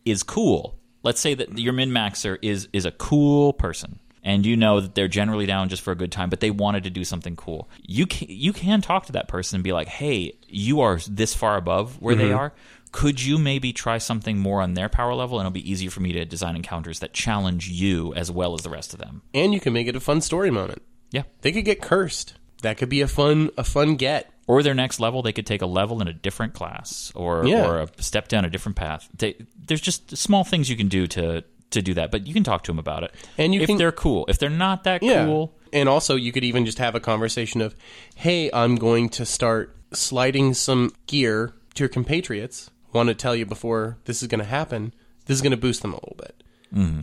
[0.05, 0.77] is cool.
[1.03, 3.99] Let's say that your min maxer is is a cool person.
[4.25, 6.85] And you know that they're generally down just for a good time, but they wanted
[6.85, 7.67] to do something cool.
[7.85, 11.33] You can you can talk to that person and be like, "Hey, you are this
[11.33, 12.37] far above where they mm-hmm.
[12.37, 12.53] are.
[12.93, 15.99] Could you maybe try something more on their power level, and it'll be easier for
[15.99, 19.53] me to design encounters that challenge you as well as the rest of them." And
[19.53, 20.81] you can make it a fun story moment.
[21.11, 21.23] Yeah.
[21.41, 22.35] They could get cursed.
[22.61, 24.29] That could be a fun a fun get.
[24.47, 27.65] Or their next level, they could take a level in a different class, or Yeah.
[27.67, 29.09] or a step down a different path.
[29.17, 29.35] They,
[29.67, 32.61] there's just small things you can do to to do that, but you can talk
[32.63, 33.11] to them about it.
[33.37, 35.25] And you if can- they're cool, if they're not that Yeah.
[35.25, 37.75] cool, And also, you could even just have a conversation of,
[38.13, 42.69] "Hey, I'm going to start sliding some gear to your compatriots.
[42.93, 44.93] Want to tell you before this is going to happen.
[45.25, 46.43] This is going to boost them a little bit,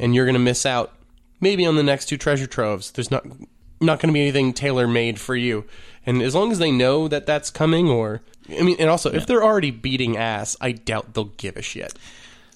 [0.00, 0.92] and you're going to miss out
[1.40, 2.90] maybe on the next two treasure troves.
[2.92, 3.24] There's not
[3.80, 5.64] not going to be anything tailor made for you.
[6.04, 9.26] And as long as they know that that's coming, or I mean, and also if
[9.26, 11.94] they're already beating ass, I doubt they'll give a shit.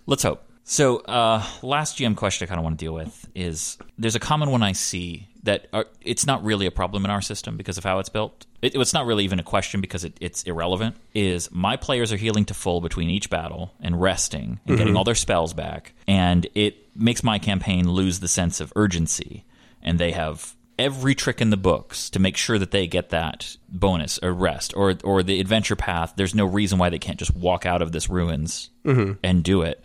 [0.06, 0.44] Let's hope.
[0.66, 4.20] So, uh, last GM question I kind of want to deal with is there's a
[4.20, 7.78] common one I see that are, it's not really a problem in our system because
[7.78, 8.46] of how it's built.
[8.60, 10.96] It, it's not really even a question because it, it's irrelevant.
[11.14, 14.76] Is my players are healing to full between each battle and resting and mm-hmm.
[14.76, 19.44] getting all their spells back, and it makes my campaign lose the sense of urgency,
[19.82, 23.56] and they have every trick in the books to make sure that they get that
[23.68, 26.14] bonus or rest or or the adventure path.
[26.16, 29.12] There's no reason why they can't just walk out of this ruins mm-hmm.
[29.22, 29.82] and do it.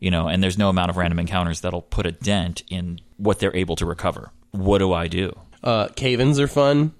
[0.00, 3.40] You know, and there's no amount of random encounters that'll put a dent in what
[3.40, 4.30] they're able to recover.
[4.52, 5.38] What do I do?
[5.62, 6.92] Uh, cave-ins are fun.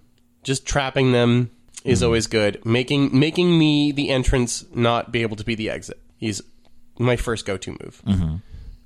[0.43, 1.51] Just trapping them
[1.85, 2.65] is always good.
[2.65, 6.43] Making making me the entrance not be able to be the exit is
[6.99, 8.03] my first go-to move.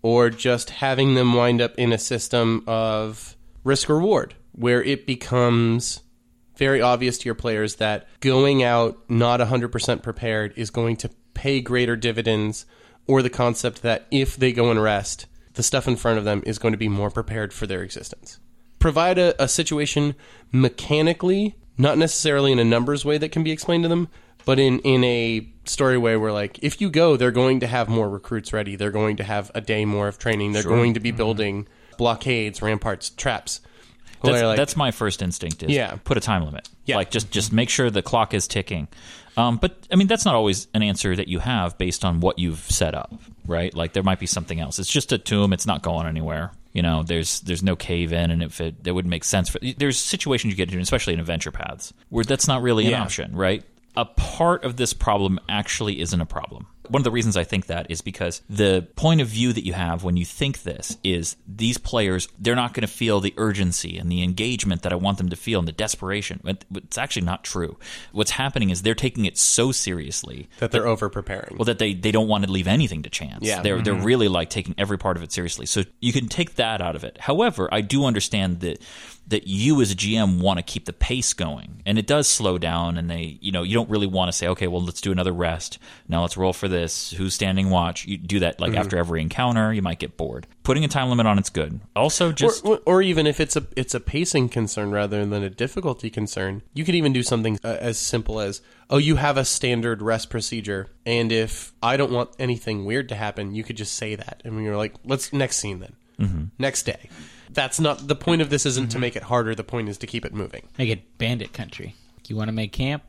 [0.02, 6.00] Or just having them wind up in a system of risk reward where it becomes
[6.56, 11.60] very obvious to your players that going out not 100% prepared is going to pay
[11.60, 12.66] greater dividends
[13.06, 16.42] or the concept that if they go and rest the stuff in front of them
[16.46, 18.38] is going to be more prepared for their existence
[18.82, 20.14] provide a, a situation
[20.50, 24.08] mechanically, not necessarily in a numbers way that can be explained to them,
[24.44, 27.88] but in, in a story way where, like, if you go, they're going to have
[27.88, 28.74] more recruits ready.
[28.76, 30.52] They're going to have a day more of training.
[30.52, 33.60] They're going to be building blockades, ramparts, traps.
[34.22, 35.62] That's, like, that's my first instinct.
[35.62, 35.96] Is Yeah.
[36.04, 36.68] put a time limit.
[36.84, 36.96] Yeah.
[36.96, 38.88] like just just make sure the clock is ticking.
[39.36, 42.38] Um, but I mean, that's not always an answer that you have based on what
[42.38, 43.12] you've set up,
[43.46, 43.74] right?
[43.74, 44.78] Like there might be something else.
[44.78, 45.52] It's just a tomb.
[45.52, 46.52] It's not going anywhere.
[46.72, 49.58] You know, there's there's no cave in, and if it it would make sense for
[49.76, 53.02] there's situations you get into, especially in adventure paths, where that's not really an Yeah.
[53.02, 53.62] option, right?
[53.94, 56.66] A part of this problem actually isn't a problem.
[56.92, 59.72] One of the reasons I think that is because the point of view that you
[59.72, 63.96] have when you think this is these players, they're not going to feel the urgency
[63.96, 66.40] and the engagement that I want them to feel and the desperation.
[66.44, 67.78] But It's actually not true.
[68.12, 71.56] What's happening is they're taking it so seriously that they're over preparing.
[71.56, 73.42] well, that they, they don't want to leave anything to chance.
[73.42, 73.62] Yeah.
[73.62, 74.04] They're, they're mm-hmm.
[74.04, 75.64] really like taking every part of it seriously.
[75.64, 77.16] So you can take that out of it.
[77.18, 78.82] However, I do understand that
[79.32, 82.56] that you as a GM want to keep the pace going, and it does slow
[82.56, 82.96] down.
[82.96, 85.32] And they, you know, you don't really want to say, okay, well, let's do another
[85.32, 85.78] rest.
[86.08, 87.10] Now let's roll for this.
[87.10, 88.06] Who's standing watch?
[88.06, 89.72] You do that like after every encounter.
[89.72, 90.46] You might get bored.
[90.62, 91.80] Putting a time limit on it's good.
[91.96, 95.50] Also, just or, or even if it's a it's a pacing concern rather than a
[95.50, 99.44] difficulty concern, you could even do something uh, as simple as oh, you have a
[99.44, 103.94] standard rest procedure, and if I don't want anything weird to happen, you could just
[103.94, 106.44] say that, and you're like, let's next scene then, Mm-hmm.
[106.58, 107.08] next day.
[107.52, 108.66] That's not the point of this.
[108.66, 109.00] Isn't to mm-hmm.
[109.00, 109.54] make it harder.
[109.54, 110.68] The point is to keep it moving.
[110.78, 111.94] Make it bandit country.
[112.28, 113.02] You want to make camp?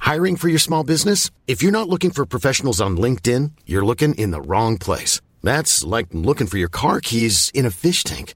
[0.00, 1.30] Hiring for your small business?
[1.46, 5.20] If you're not looking for professionals on LinkedIn, you're looking in the wrong place.
[5.42, 8.34] That's like looking for your car keys in a fish tank.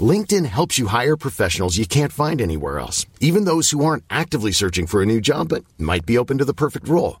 [0.00, 4.52] LinkedIn helps you hire professionals you can't find anywhere else, even those who aren't actively
[4.52, 7.20] searching for a new job but might be open to the perfect role.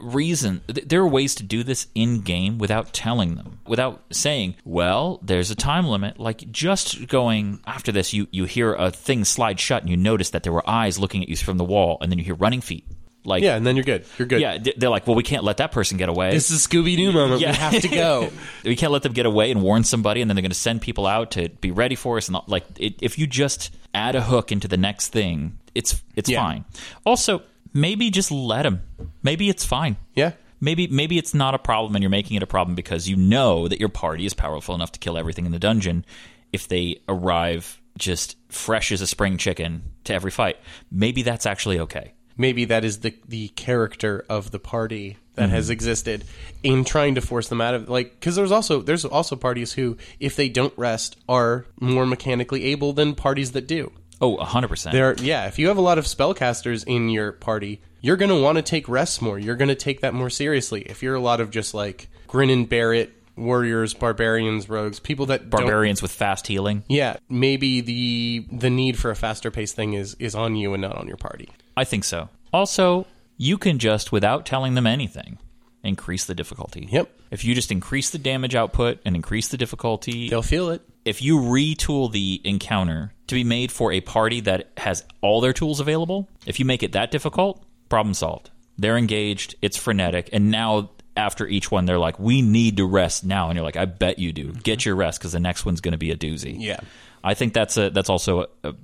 [0.00, 4.54] reason th- there are ways to do this in game without telling them without saying
[4.64, 9.24] well there's a time limit like just going after this you you hear a thing
[9.24, 11.98] slide shut and you notice that there were eyes looking at you from the wall
[12.00, 12.84] and then you hear running feet
[13.24, 14.04] like Yeah, and then you're good.
[14.18, 14.40] You're good.
[14.40, 17.10] yeah they're like well we can't let that person get away This is Scooby Doo
[17.12, 17.40] moment.
[17.40, 17.50] Yeah.
[17.50, 18.30] We have to go.
[18.64, 20.80] we can't let them get away and warn somebody and then they're going to send
[20.80, 24.20] people out to be ready for us and like it, if you just add a
[24.22, 26.40] hook into the next thing it's it's Yeah.
[26.42, 26.64] fine
[27.04, 28.82] also maybe just let them
[29.22, 29.96] maybe it's fine.
[30.14, 30.32] Yeah.
[30.60, 33.68] maybe maybe it's not a problem and you're making it a problem because you know
[33.68, 36.04] that your party is powerful enough to kill everything in the dungeon
[36.52, 40.58] if they arrive just fresh as a spring chicken to every fight.
[40.90, 42.12] Maybe that's actually okay.
[42.36, 45.72] Maybe that is the the character of the party that has mm-hmm.
[45.72, 46.24] existed
[46.62, 49.96] in trying to force them out of like because there's also there's also parties who
[50.20, 55.14] if they don't rest are more mechanically able than parties that do oh 100% there
[55.20, 58.54] yeah if you have a lot of spellcasters in your party you're going to want
[58.54, 59.36] to take rests more.
[59.36, 60.82] You're going to take that more seriously.
[60.82, 65.26] If you're a lot of just like grin and bear it warriors barbarians rogues people
[65.26, 66.84] that barbarians with fast healing?
[66.88, 70.80] Yeah maybe the the need for a faster paced thing is is on you and
[70.80, 71.48] not on your party.
[71.76, 72.28] I think so.
[72.52, 75.38] Also, you can just, without telling them anything,
[75.86, 76.88] increase the difficulty.
[76.90, 77.10] Yep.
[77.30, 81.22] If you just increase the damage output and increase the difficulty, they'll feel it if
[81.22, 85.78] you retool the encounter to be made for a party that has all their tools
[85.78, 88.50] available, if you make it that difficult, problem solved.
[88.76, 93.24] They're engaged, it's frenetic, and now after each one, they're like, we need to rest
[93.24, 93.48] now.
[93.48, 94.48] And you're like, I bet you do.
[94.48, 94.58] Mm-hmm.
[94.58, 96.56] Get your rest because the next one's going to be a doozy.
[96.58, 96.80] Yeah.
[97.24, 98.74] I think that's a that's also a, a,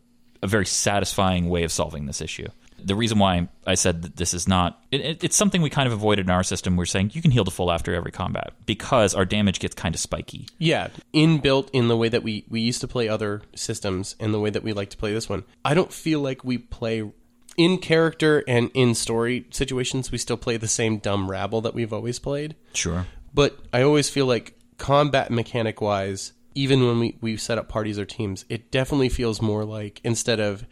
[0.42, 2.48] a very satisfying way of solving this issue.
[2.86, 5.86] The reason why I said that this is not it, it- it's something we kind
[5.86, 6.76] of avoided in our system.
[6.76, 9.94] We're saying you can heal to full after every combat because our damage gets kind
[9.94, 10.48] of spiky.
[10.58, 14.40] Yeah, inbuilt in the way that we we used to play other systems and the
[14.40, 15.44] way that we like to play this one.
[15.64, 17.10] I don't feel like we play
[17.56, 20.10] in character and in story situations.
[20.10, 22.56] We still play the same dumb rabble that we've always played.
[22.72, 23.06] Sure.
[23.34, 27.98] But I always feel like combat mechanic wise, even when we we set up parties
[27.98, 30.64] or teams, it definitely feels more like instead of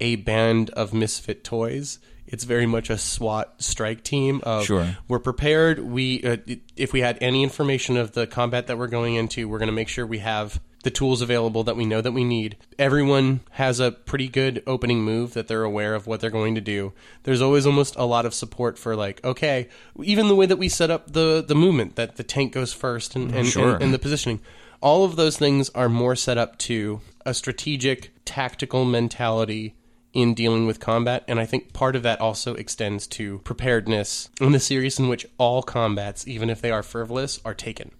[0.00, 1.98] a band of misfit toys.
[2.26, 4.40] It's very much a SWAT strike team.
[4.42, 4.96] Of Sure.
[5.08, 5.80] we're prepared.
[5.80, 6.36] We uh,
[6.76, 9.72] if we had any information of the combat that we're going into, we're going to
[9.72, 12.56] make sure we have the tools available that we know that we need.
[12.78, 16.60] Everyone has a pretty good opening move that they're aware of what they're going to
[16.60, 16.92] do.
[17.24, 19.68] There's always almost a lot of support for like, okay,
[20.04, 23.16] even the way that we set up the the movement that the tank goes first
[23.16, 23.74] and and, Sure.
[23.74, 24.40] and, and the positioning.
[24.80, 29.74] All of those things are more set up to a strategic, tactical mentality
[30.12, 34.52] in dealing with combat, and I think part of that also extends to preparedness in
[34.52, 37.90] the series in which all combats, even if they are frivolous, are taken.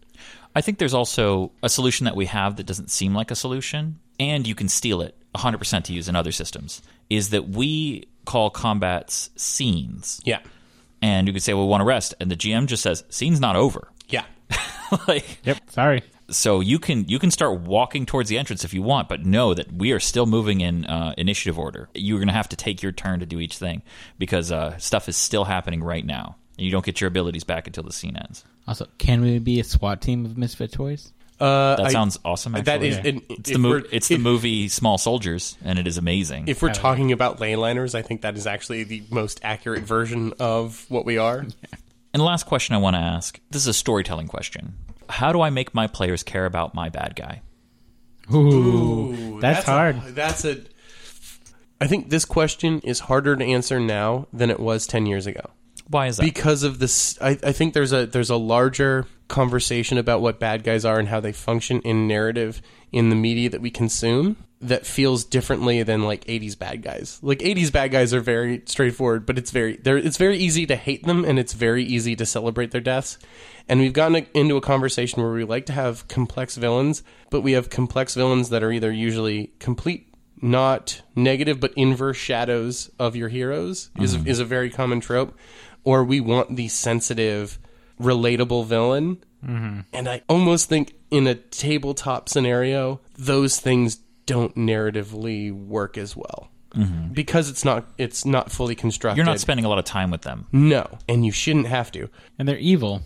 [0.57, 3.99] I think there's also a solution that we have that doesn't seem like a solution,
[4.19, 8.51] and you can steal it 100% to use in other systems is that we call
[8.51, 10.21] combats scenes.
[10.25, 10.41] Yeah.
[11.01, 12.15] And you could say, well, we want to rest.
[12.21, 13.89] And the GM just says, scene's not over.
[14.09, 14.25] Yeah.
[15.09, 15.71] like, Yep.
[15.71, 16.03] Sorry.
[16.31, 19.55] So you can you can start walking towards the entrance if you want, but know
[19.55, 21.89] that we are still moving in uh, initiative order.
[21.95, 23.83] You're going to have to take your turn to do each thing
[24.19, 26.37] because uh, stuff is still happening right now.
[26.57, 28.45] And you don't get your abilities back until the scene ends.
[28.67, 31.13] Also, can we be a SWAT team of misfit toys?
[31.41, 32.57] Uh, That I- sounds awesome.
[32.57, 32.65] Actually.
[32.65, 35.97] That is, and it's the mo- we're- it's the movie Small Soldiers, and it is
[35.99, 36.49] amazing.
[36.49, 40.85] If we're talking about leyliners, I think that is actually the most accurate version of
[40.89, 41.47] what we are.
[42.15, 44.73] And the last question I want to ask this is a storytelling question.
[45.09, 47.43] How do I make my players care about my bad guy?
[48.33, 50.03] Ooh, that's, a- hard.
[50.15, 50.61] that's a.
[51.81, 55.51] I think this question is harder to answer now than it was ten years ago
[55.87, 56.25] Why is that?
[56.25, 57.17] because of this.
[57.21, 61.09] I, I think there's a there's a larger conversation about what bad guys are and
[61.09, 62.61] how they function in narrative
[62.93, 67.19] in the media that we consume that feels differently than like 80s bad guys.
[67.23, 70.77] Like 80s bad guys are very straightforward, but it's very they're, it's very easy to
[70.77, 73.19] hate them and it's very easy to celebrate their deaths.
[73.69, 77.53] And we've gotten into a conversation where we like to have complex villains, but we
[77.53, 80.07] have complex villains that are either usually complete
[80.41, 84.29] not negative but inverse shadows of your heroes is mm-hmm.
[84.29, 85.37] is a very common trope
[85.83, 87.59] or we want the sensitive
[88.01, 89.81] relatable villain mm-hmm.
[89.93, 96.51] and I almost think in a tabletop scenario, those things don't narratively work as well
[97.13, 99.17] because it's not it's not fully constructed.
[99.17, 100.47] You're not spending a lot of time with them.
[100.53, 102.09] no, and you shouldn't have to.
[102.39, 103.03] And they're evil.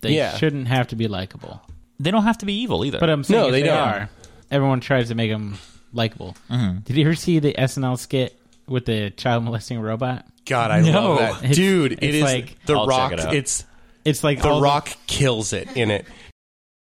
[0.00, 0.36] They Yeah.
[0.36, 1.60] shouldn't have to be likable.
[2.00, 2.98] They don't have to be evil either.
[2.98, 3.78] But I'm saying No, if they they, don't.
[3.78, 4.10] are.
[4.50, 5.58] Everyone tries to make them
[5.92, 6.36] likable.
[6.50, 6.78] Mm-hmm.
[6.80, 10.26] Did you ever see the SNL skit with the child molesting robot?
[10.46, 10.90] God, I No.
[11.14, 11.92] love that, It's- dude.
[11.92, 13.12] It it's is like- the I'll check Rock.
[13.12, 13.34] it out.
[13.34, 13.64] It's
[14.04, 16.04] It's like the all Rock kills it in it.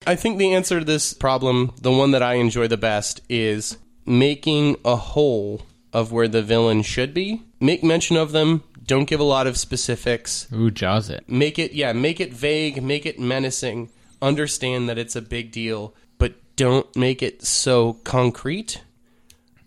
[0.07, 3.77] I think the answer to this problem, the one that I enjoy the best, is
[4.05, 7.43] making a whole of where the villain should be.
[7.59, 8.63] Make mention of them.
[8.85, 10.47] Don't give a lot of specifics.
[10.53, 11.27] Ooh, Jaws it.
[11.27, 13.89] make it yeah make it vague make it menacing
[14.21, 18.81] understand that it's a big deal but don't make it so concrete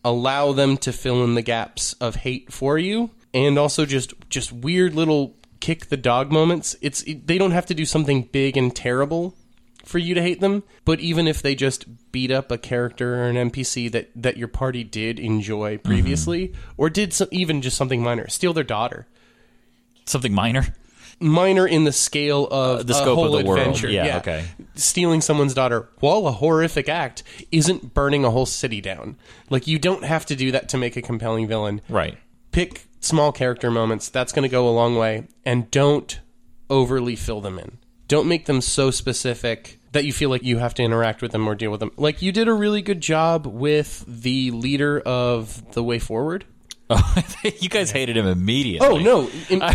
[0.05, 4.53] allow them to fill in the gaps of hate for you and also just just
[4.53, 8.57] weird little kick the dog moments it's it, they don't have to do something big
[8.57, 9.35] and terrible
[9.85, 13.25] for you to hate them but even if they just beat up a character or
[13.29, 18.03] an npc that that your party did enjoy previously or did some, even just something
[18.03, 19.07] minor steal their daughter
[20.05, 20.75] Something minor.
[21.21, 23.59] minor in the scale of Uh, the scope of the world.
[23.61, 23.89] adventure.
[23.89, 24.45] Yeah, okay.
[24.75, 29.15] Stealing someone's daughter, while a horrific act, isn't burning a whole city down.
[29.49, 31.83] Like you don't have to do that to make a compelling villain.
[31.89, 32.19] Right.
[32.51, 34.09] Pick small character moments.
[34.09, 36.19] That's going to go a long way, and don't
[36.69, 37.79] overly fill them in.
[38.09, 41.47] Don't make them so specific that you feel like you have to interact with them
[41.47, 41.91] or deal with them.
[41.97, 46.45] Like you did a really good job with the leader of the Way Forward.
[46.91, 47.15] Oh,
[47.61, 48.87] you guys hated him immediately.
[48.87, 49.31] Oh no!
[49.49, 49.75] In- I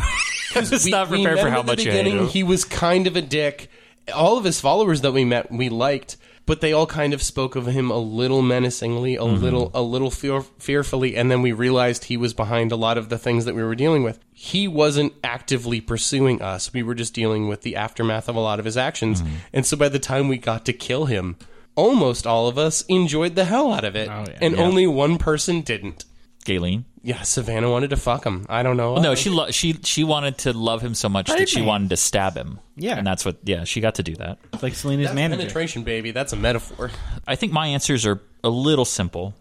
[0.55, 2.27] was we- not prepared for how much you hated him.
[2.27, 3.69] He was kind of a dick.
[4.13, 6.15] All of his followers that we met, we liked,
[6.47, 9.43] but they all kind of spoke of him a little menacingly, a Mm-hmm.
[9.43, 13.09] little, a little fear, fearfully, and then we realized he was behind a lot of
[13.09, 14.17] the things that we were dealing with.
[14.33, 16.73] He wasn't actively pursuing us.
[16.73, 19.35] We were just dealing with the aftermath of a lot of his actions, Mm-hmm.
[19.53, 21.35] and so by the time we got to kill him.
[21.75, 24.39] Almost all of us enjoyed the hell out of it, Oh, yeah.
[24.41, 24.63] and Yeah.
[24.63, 26.05] only one person didn't.
[26.43, 26.85] Galen.
[27.07, 28.45] Yeah, Savannah wanted to fuck him.
[28.49, 28.93] I don't know.
[28.95, 31.91] Well, no, she lo- she she wanted to love him so much that she wanted
[31.91, 32.59] to stab him.
[32.75, 32.97] Yeah.
[32.97, 33.37] and that's what.
[33.45, 34.39] Yeah, she got to do that.
[34.51, 35.41] It's like Selena's That's manager.
[35.43, 36.11] penetration, baby.
[36.11, 36.91] That's a metaphor.
[37.25, 39.33] I think my answers are a little simple.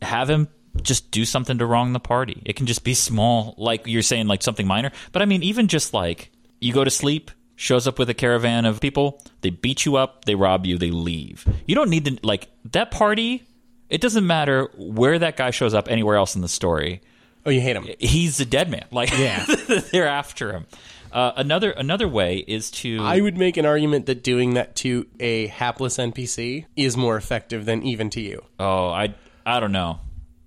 [0.00, 0.46] Have him
[0.80, 2.40] just do something to wrong the party.
[2.46, 4.92] It can just be small, like you're saying, like something minor.
[5.10, 8.64] But I mean, even just like you go to sleep, shows up with a caravan
[8.64, 11.44] of people, they beat you up, they rob you, they leave.
[11.66, 13.42] You don't need to like that party.
[13.90, 17.00] It doesn't matter where that guy shows up anywhere else in the story.
[17.46, 17.86] Oh, you hate him.
[17.98, 18.84] He's a dead man.
[18.90, 19.44] Like Yeah.
[19.92, 20.66] they're after him.
[21.10, 25.06] Uh, another another way is to I would make an argument that doing that to
[25.18, 28.44] a hapless NPC is more effective than even to you.
[28.58, 29.14] oh I
[29.46, 30.00] I don't know.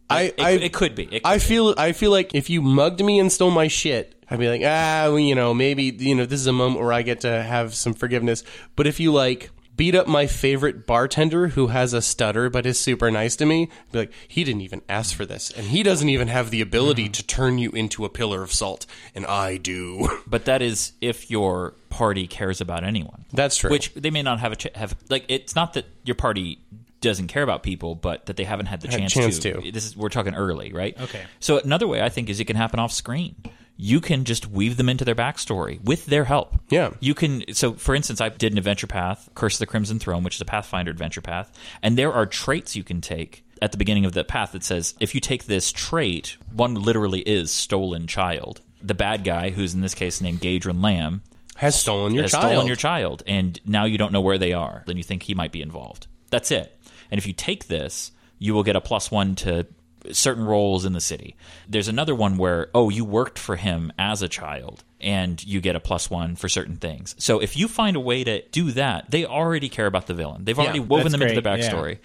[0.07, 1.05] I, It, I, it could be.
[1.05, 1.39] It I be.
[1.39, 4.61] feel I feel like if you mugged me and stole my shit, I'd be like,
[4.63, 7.41] ah, well, you know, maybe you know this is a moment where I get to
[7.41, 8.43] have some forgiveness.
[8.75, 9.49] But if you like
[9.81, 13.67] beat up my favorite bartender who has a stutter but is super nice to me,
[13.91, 17.05] be like, he didn't even ask for this, and he doesn't even have the ability
[17.05, 17.13] mm-hmm.
[17.13, 20.07] to turn you into a pillar of salt, and I do.
[20.27, 23.25] But that is if your party cares about anyone.
[23.33, 23.71] That's true.
[23.71, 25.25] Which they may not have a ch- have like.
[25.27, 26.59] It's not that your party
[27.01, 29.61] doesn't care about people, but that they haven't had the Had chance, chance to.
[29.61, 29.71] to.
[29.71, 30.99] This is we're talking early, right?
[31.01, 31.23] Okay.
[31.39, 33.35] So another way I think is it can happen off screen.
[33.83, 36.53] You can just weave them into their backstory with their help.
[36.69, 36.91] Yeah.
[36.99, 37.51] You can.
[37.53, 40.41] So, for instance, I did an adventure path, Curse of the Crimson Throne, which is
[40.41, 41.51] a Pathfinder adventure path,
[41.81, 43.43] and there are traits you can take.
[43.59, 47.21] at the beginning of the path that says if you take this trait, one literally
[47.21, 48.61] is stolen child.
[48.83, 51.21] The bad guy, who's in this case named Gaedren Lamm,
[51.55, 52.45] Has stolen your has child.
[52.51, 54.83] stolen your child, and now you don't know where they are.
[54.85, 56.05] Then you think he might be involved.
[56.29, 56.77] That's it.
[57.09, 59.65] And if you take this, you will get a plus one to
[60.11, 61.35] certain roles in the city.
[61.67, 65.75] There's another one where, oh, you worked for him as a child, and you get
[65.75, 67.15] a plus one for certain things.
[67.17, 70.45] So if you find a way to do that, they already care about the villain.
[70.45, 71.71] They've already woven that's them into the great, yeah.
[71.71, 71.97] backstory.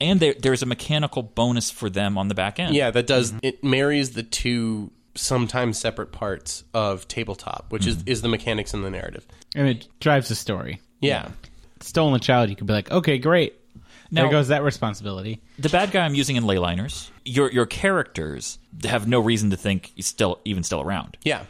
[0.00, 2.74] And there, there's a mechanical bonus for them on the back end.
[2.74, 3.30] Yeah, that does.
[3.30, 3.38] Mm-hmm.
[3.42, 8.00] It marries the two sometimes separate parts of tabletop, which Mm-hmm.
[8.08, 9.26] is is the mechanics and the narrative.
[9.54, 10.80] and it drives the story.
[11.00, 11.28] Yeah.
[11.80, 13.54] Stolen child, you could be like, okay, great.
[14.10, 15.40] Now- there goes that responsibility.
[15.58, 19.92] the bad guy I'm using in leyliners, your your characters have no reason to think
[19.94, 21.16] he's still even still around.
[21.22, 21.44] Yeah.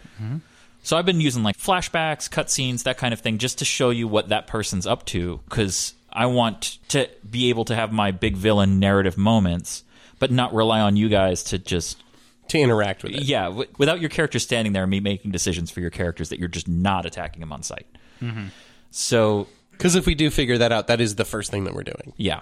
[0.82, 4.06] So I've been using like flashbacks, cutscenes, that kind of thing, just to show you
[4.08, 8.36] what that person's up to, because I want to be able to have my big
[8.36, 9.82] villain narrative moments,
[10.20, 12.02] but not rely on you guys to just
[12.48, 13.22] To interact with it.
[13.24, 16.38] yeah, w- without your character standing there and me making decisions for your characters that
[16.38, 17.86] you're just not attacking them on sight.
[18.22, 18.46] Mm-hmm.
[18.92, 21.82] So Because if we do figure that out, that is the first thing that we're
[21.82, 22.12] doing.
[22.16, 22.40] yeah,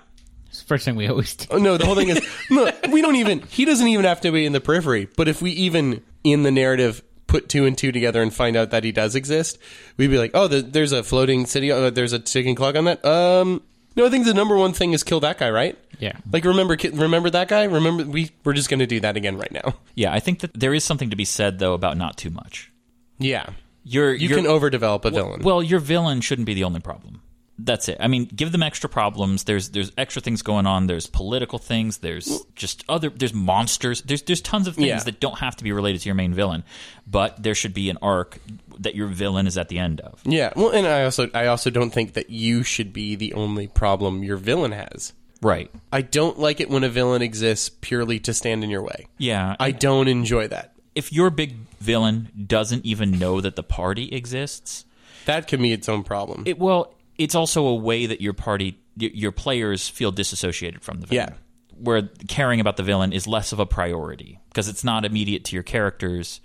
[0.67, 1.47] first thing we always do.
[1.51, 3.41] Oh, no, the whole thing is no, we don't even.
[3.43, 5.09] He doesn't even have to be in the periphery.
[5.17, 8.71] But if we even in the narrative put two and two together and find out
[8.71, 9.59] that he does exist,
[9.97, 11.73] we'd be like, oh, the, there's a floating city.
[11.73, 13.05] Oh, there's a ticking clock on that.
[13.05, 13.63] Um,
[13.97, 15.79] no, I think the number one thing is kill that guy, right?
[15.99, 16.17] Yeah.
[16.33, 17.65] Like remember, remember that guy.
[17.65, 19.75] Remember, we we're just going to do that again right now.
[19.95, 20.13] yeah.
[20.13, 22.73] I think that there is something to be said though about not too much.
[23.19, 23.51] Yeah,
[23.85, 25.43] You're you you're, can overdevelop a villain.
[25.43, 27.23] Well, your villain shouldn't be the only problem.
[27.57, 27.99] That's it.
[28.01, 29.45] I mean, give them extra problems.
[29.45, 30.89] There's there's extra things going on.
[30.89, 31.99] There's political things.
[31.99, 33.11] There's just other.
[33.11, 34.03] There's monsters.
[34.03, 34.99] There's there's tons of things Yeah.
[35.05, 36.65] that don't have to be related to your main villain,
[37.07, 38.41] but there should be an arc
[38.81, 40.21] that your villain is at the end of.
[40.25, 40.53] yeah.
[40.57, 44.25] Well, and I also I also don't think that you should be the only problem
[44.25, 45.13] your villain has.
[45.41, 45.71] Right.
[45.93, 49.07] I don't like it when a villain exists purely to stand in your way.
[49.19, 49.55] Yeah.
[49.61, 50.73] I don't enjoy that.
[50.97, 54.85] if your big villain doesn't even know that the party exists,
[55.27, 56.45] That can be its own problem.
[56.47, 61.07] it well, it's also a way that your party, your players feel disassociated from the
[61.07, 61.29] villain.
[61.31, 61.37] Yeah.
[61.77, 65.57] Where caring about the villain is less of a priority because it's not immediate to
[65.57, 66.41] your characters.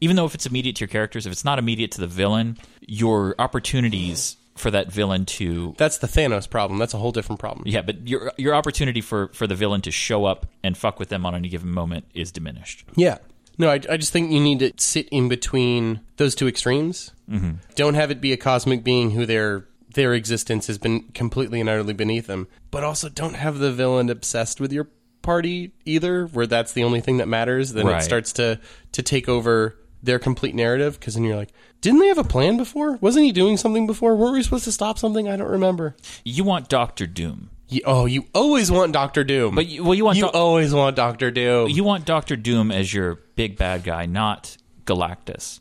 [0.00, 2.56] Even though if it's immediate to your characters, if it's not immediate to the villain,
[2.80, 6.78] your opportunities for that villain to That's the Thanos problem.
[6.78, 7.64] That's a whole different problem.
[7.66, 11.10] yeah, but your your opportunity for for the villain to show up and fuck with
[11.10, 12.84] them on any given moment is diminished.
[12.96, 13.18] Yeah.
[13.58, 17.10] No, I, I just think you need to sit in between those two extremes.
[17.30, 17.56] Mm-hmm.
[17.74, 21.68] Don't have it be a cosmic being who their their existence has been completely and
[21.68, 24.88] utterly beneath them, but also don't have the villain obsessed with your
[25.22, 27.72] party either, where that's the only thing that matters.
[27.72, 28.00] Then Right.
[28.00, 28.58] it starts to
[28.92, 31.50] to take over their complete narrative because then you're like,
[31.82, 32.96] didn't they have a plan before?
[33.02, 34.16] Wasn't he doing something before?
[34.16, 35.28] Weren't we supposed to stop something?
[35.28, 35.94] I don't remember.
[36.24, 37.50] You want Doctor Doom.
[37.68, 40.72] You, oh, you always want Doctor Doom, But you, well, you want you Doc- always
[40.74, 41.68] want Doctor Doom.
[41.68, 45.60] you want Doctor Doom as your big bad guy, not Galactus.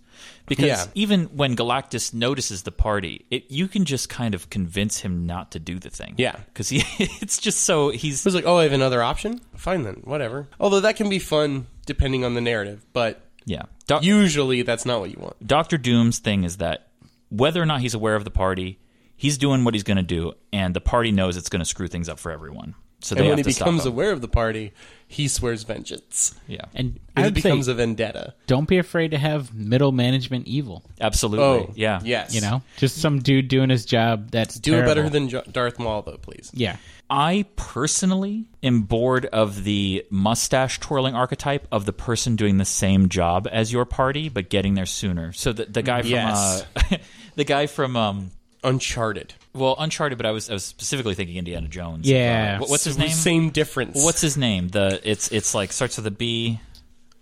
[0.49, 0.85] Because Yeah.
[0.95, 5.51] even when Galactus notices the party, it, you can just kind of convince him not
[5.51, 6.15] to do the thing.
[6.17, 6.35] Yeah.
[6.47, 6.83] because he
[7.21, 9.39] it's just so he's was like, oh, I have another option?
[9.55, 10.47] Fine then, whatever.
[10.59, 13.63] Although that can be fun depending on the narrative, but yeah.
[13.87, 15.35] Doc, usually that's not what you want.
[15.47, 16.87] Doctor Doom's thing is that
[17.29, 18.79] whether or not he's aware of the party,
[19.15, 21.87] he's doing what he's going to do, and the party knows it's going to screw
[21.87, 22.75] things up for everyone.
[23.01, 23.93] So they And when he becomes him.
[23.93, 24.73] aware of the party,
[25.07, 26.35] he swears vengeance.
[26.47, 28.33] Yeah, And And it would say, becomes a vendetta.
[28.45, 30.83] don't be afraid to have middle management evil.
[30.99, 31.45] absolutely.
[31.45, 32.35] Oh, yeah, Yes.
[32.35, 34.31] You know, just some dude doing his job.
[34.31, 36.51] That's Do it better than Jo- Darth Maul, though, please.
[36.53, 36.75] yeah.
[37.09, 43.09] I personally am bored of the mustache twirling archetype of the person doing the same
[43.09, 45.31] job as your party but getting there sooner.
[45.33, 46.65] So the the guy from Yes.
[46.75, 46.97] uh,
[47.35, 48.31] the guy from um
[48.63, 49.33] Uncharted.
[49.59, 52.09] Well Uncharted, but I was I was specifically thinking Indiana Jones.
[52.09, 52.55] Yeah.
[52.57, 53.09] Uh, what- what's his name?
[53.09, 54.03] Same difference.
[54.03, 54.69] What's his name?
[54.69, 56.59] The it's it's like starts with a B.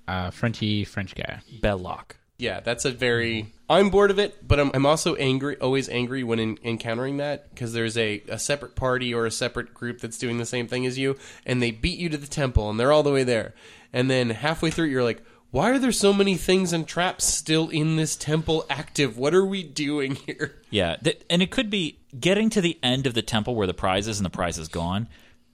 [0.08, 1.40] Uh, Frenchy French guy.
[1.62, 2.12] Belloq.
[2.38, 3.48] Yeah, that's a very.
[3.70, 7.50] I'm bored of it, but I'm, I'm also angry, always angry when in, encountering that
[7.50, 10.86] because there's a, a separate party or a separate group that's doing the same thing
[10.86, 13.54] as you, and they beat you to the temple, and they're all the way there,
[13.92, 15.22] and then halfway through, you're like,
[15.58, 19.18] why are there so many things and traps still in this temple active?
[19.18, 20.54] What are we doing here?
[20.70, 23.74] Yeah, th- and it could be getting to the end of the temple where the
[23.74, 25.08] prize is and the prize is gone.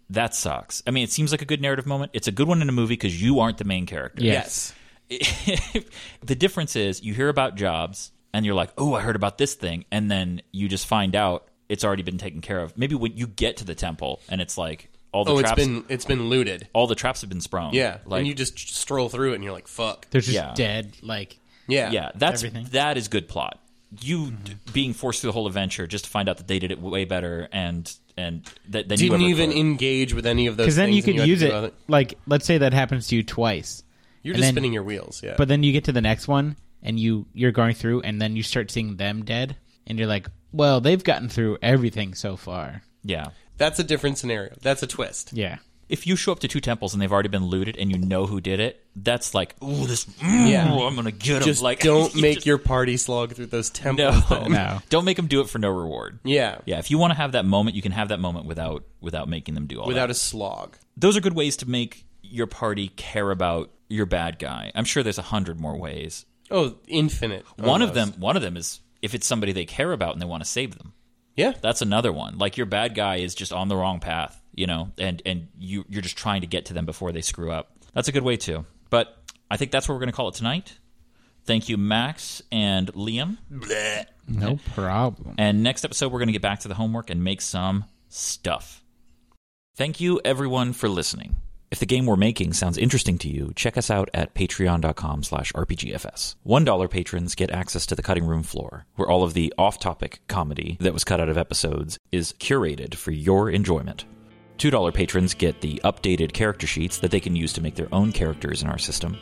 [0.10, 0.84] That sucks.
[0.86, 2.12] I mean, it seems like a good narrative moment.
[2.14, 4.22] It's a good one in a movie because you aren't the main character.
[4.22, 4.74] Yes.
[5.10, 9.54] the difference is you hear about jobs and you're like, oh, I heard about this
[9.54, 12.78] thing, and then you just find out it's already been taken care of.
[12.78, 15.62] Maybe when you get to the temple and it's like all the Oh, it's traps,
[15.62, 16.68] been it's been looted.
[16.74, 17.74] all the traps have been sprung.
[17.74, 20.08] Yeah, like and you just stroll through it, and you're like, fuck.
[20.10, 20.54] They're just Yeah.
[20.56, 20.98] dead.
[21.02, 21.38] Like,
[21.68, 22.68] Yeah, yeah, that's Everything.
[22.72, 23.60] that is good plot.
[24.02, 24.72] You d- mm-hmm.
[24.74, 27.06] being forced through the whole adventure just to find out that they did it way
[27.06, 29.60] better and and th- than you Didn't ever even could.
[29.60, 30.66] engage with any of those.
[30.66, 31.74] Because then you things and could had to use do it.
[31.88, 33.84] Like, let's say that happens to you twice.
[34.24, 35.22] You're just then- spinning your wheels.
[35.24, 35.36] Yeah.
[35.38, 38.36] But then you get to the next one, and you you're going through, and then
[38.36, 39.56] you start seeing them dead,
[39.88, 42.82] and you're like, well, they've gotten through everything so far.
[43.04, 43.30] yeah.
[43.64, 44.54] That's a different scenario.
[44.62, 45.32] That's a twist.
[45.34, 45.58] Yeah.
[45.90, 48.26] If you show up to two temples and they've already been looted and you know
[48.26, 50.74] who did it, that's like, ooh, this, mm, Yeah.
[50.74, 51.44] I'm gonna get them.
[51.44, 54.30] Just Like, don't you make just- your party slog through those no, temples.
[54.30, 54.52] then.
[54.52, 54.80] No.
[54.90, 56.20] don't make them do it for no reward.
[56.24, 56.60] Yeah.
[56.66, 59.28] Yeah, if you want to have that moment, you can have that moment without without
[59.30, 60.12] making them do all Without that.
[60.12, 60.78] a slog.
[60.98, 64.72] Those are good ways to make your party care about your bad guy.
[64.74, 66.26] I'm sure there's a hundred more ways.
[66.50, 67.46] Oh, infinite.
[67.58, 68.12] One of almost.
[68.14, 70.50] them, one of them is if it's somebody they care about and they want to
[70.50, 70.94] save them.
[71.36, 71.54] Yeah.
[71.62, 72.38] That's another one.
[72.38, 75.86] Like your bad guy is just on the wrong path, you know, and and you
[75.90, 77.72] you're just trying to get to them before they screw up.
[77.94, 78.66] That's a good way too.
[78.90, 79.18] But
[79.50, 80.78] I think that's what we're going to call it tonight.
[81.46, 83.38] Thank you, Max and Liam.
[83.52, 84.06] Bleh.
[84.28, 85.36] No problem.
[85.38, 88.82] And next episode, we're going to get back to the homework and make some stuff.
[89.76, 91.36] Thank you, everyone, for listening.
[91.74, 95.52] If the game we're making sounds interesting to you, check us out at patreon.com slash
[95.54, 96.36] rpgfs.
[96.46, 100.78] $1 patrons get access to the cutting room floor, where all of the off-topic comedy
[100.82, 104.06] that was cut out of episodes is curated for your enjoyment.
[104.60, 108.12] $2 patrons get the updated character sheets that they can use to make their own
[108.12, 109.18] characters in our system.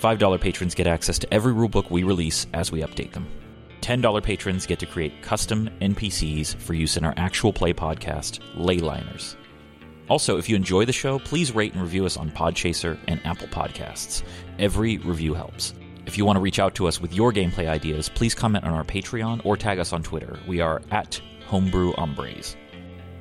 [0.00, 3.26] $5 patrons get access to every rulebook we release as we update them.
[3.80, 9.34] $10 patrons get to create custom NPCs for use in our actual play podcast, Leyliners.
[10.08, 13.48] Also, if you enjoy the show, please rate and review us on Podchaser and Apple
[13.48, 14.22] Podcasts.
[14.58, 15.74] Every review helps.
[16.06, 18.72] If you want to reach out to us with your gameplay ideas, please comment on
[18.72, 20.38] our Patreon or tag us on Twitter.
[20.46, 22.56] We are at Homebrew Hombres.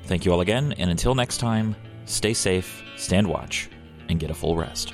[0.04, 1.76] Thank you all again, and until next time,
[2.06, 3.70] stay safe, stand watch,
[4.08, 4.94] and get a full rest.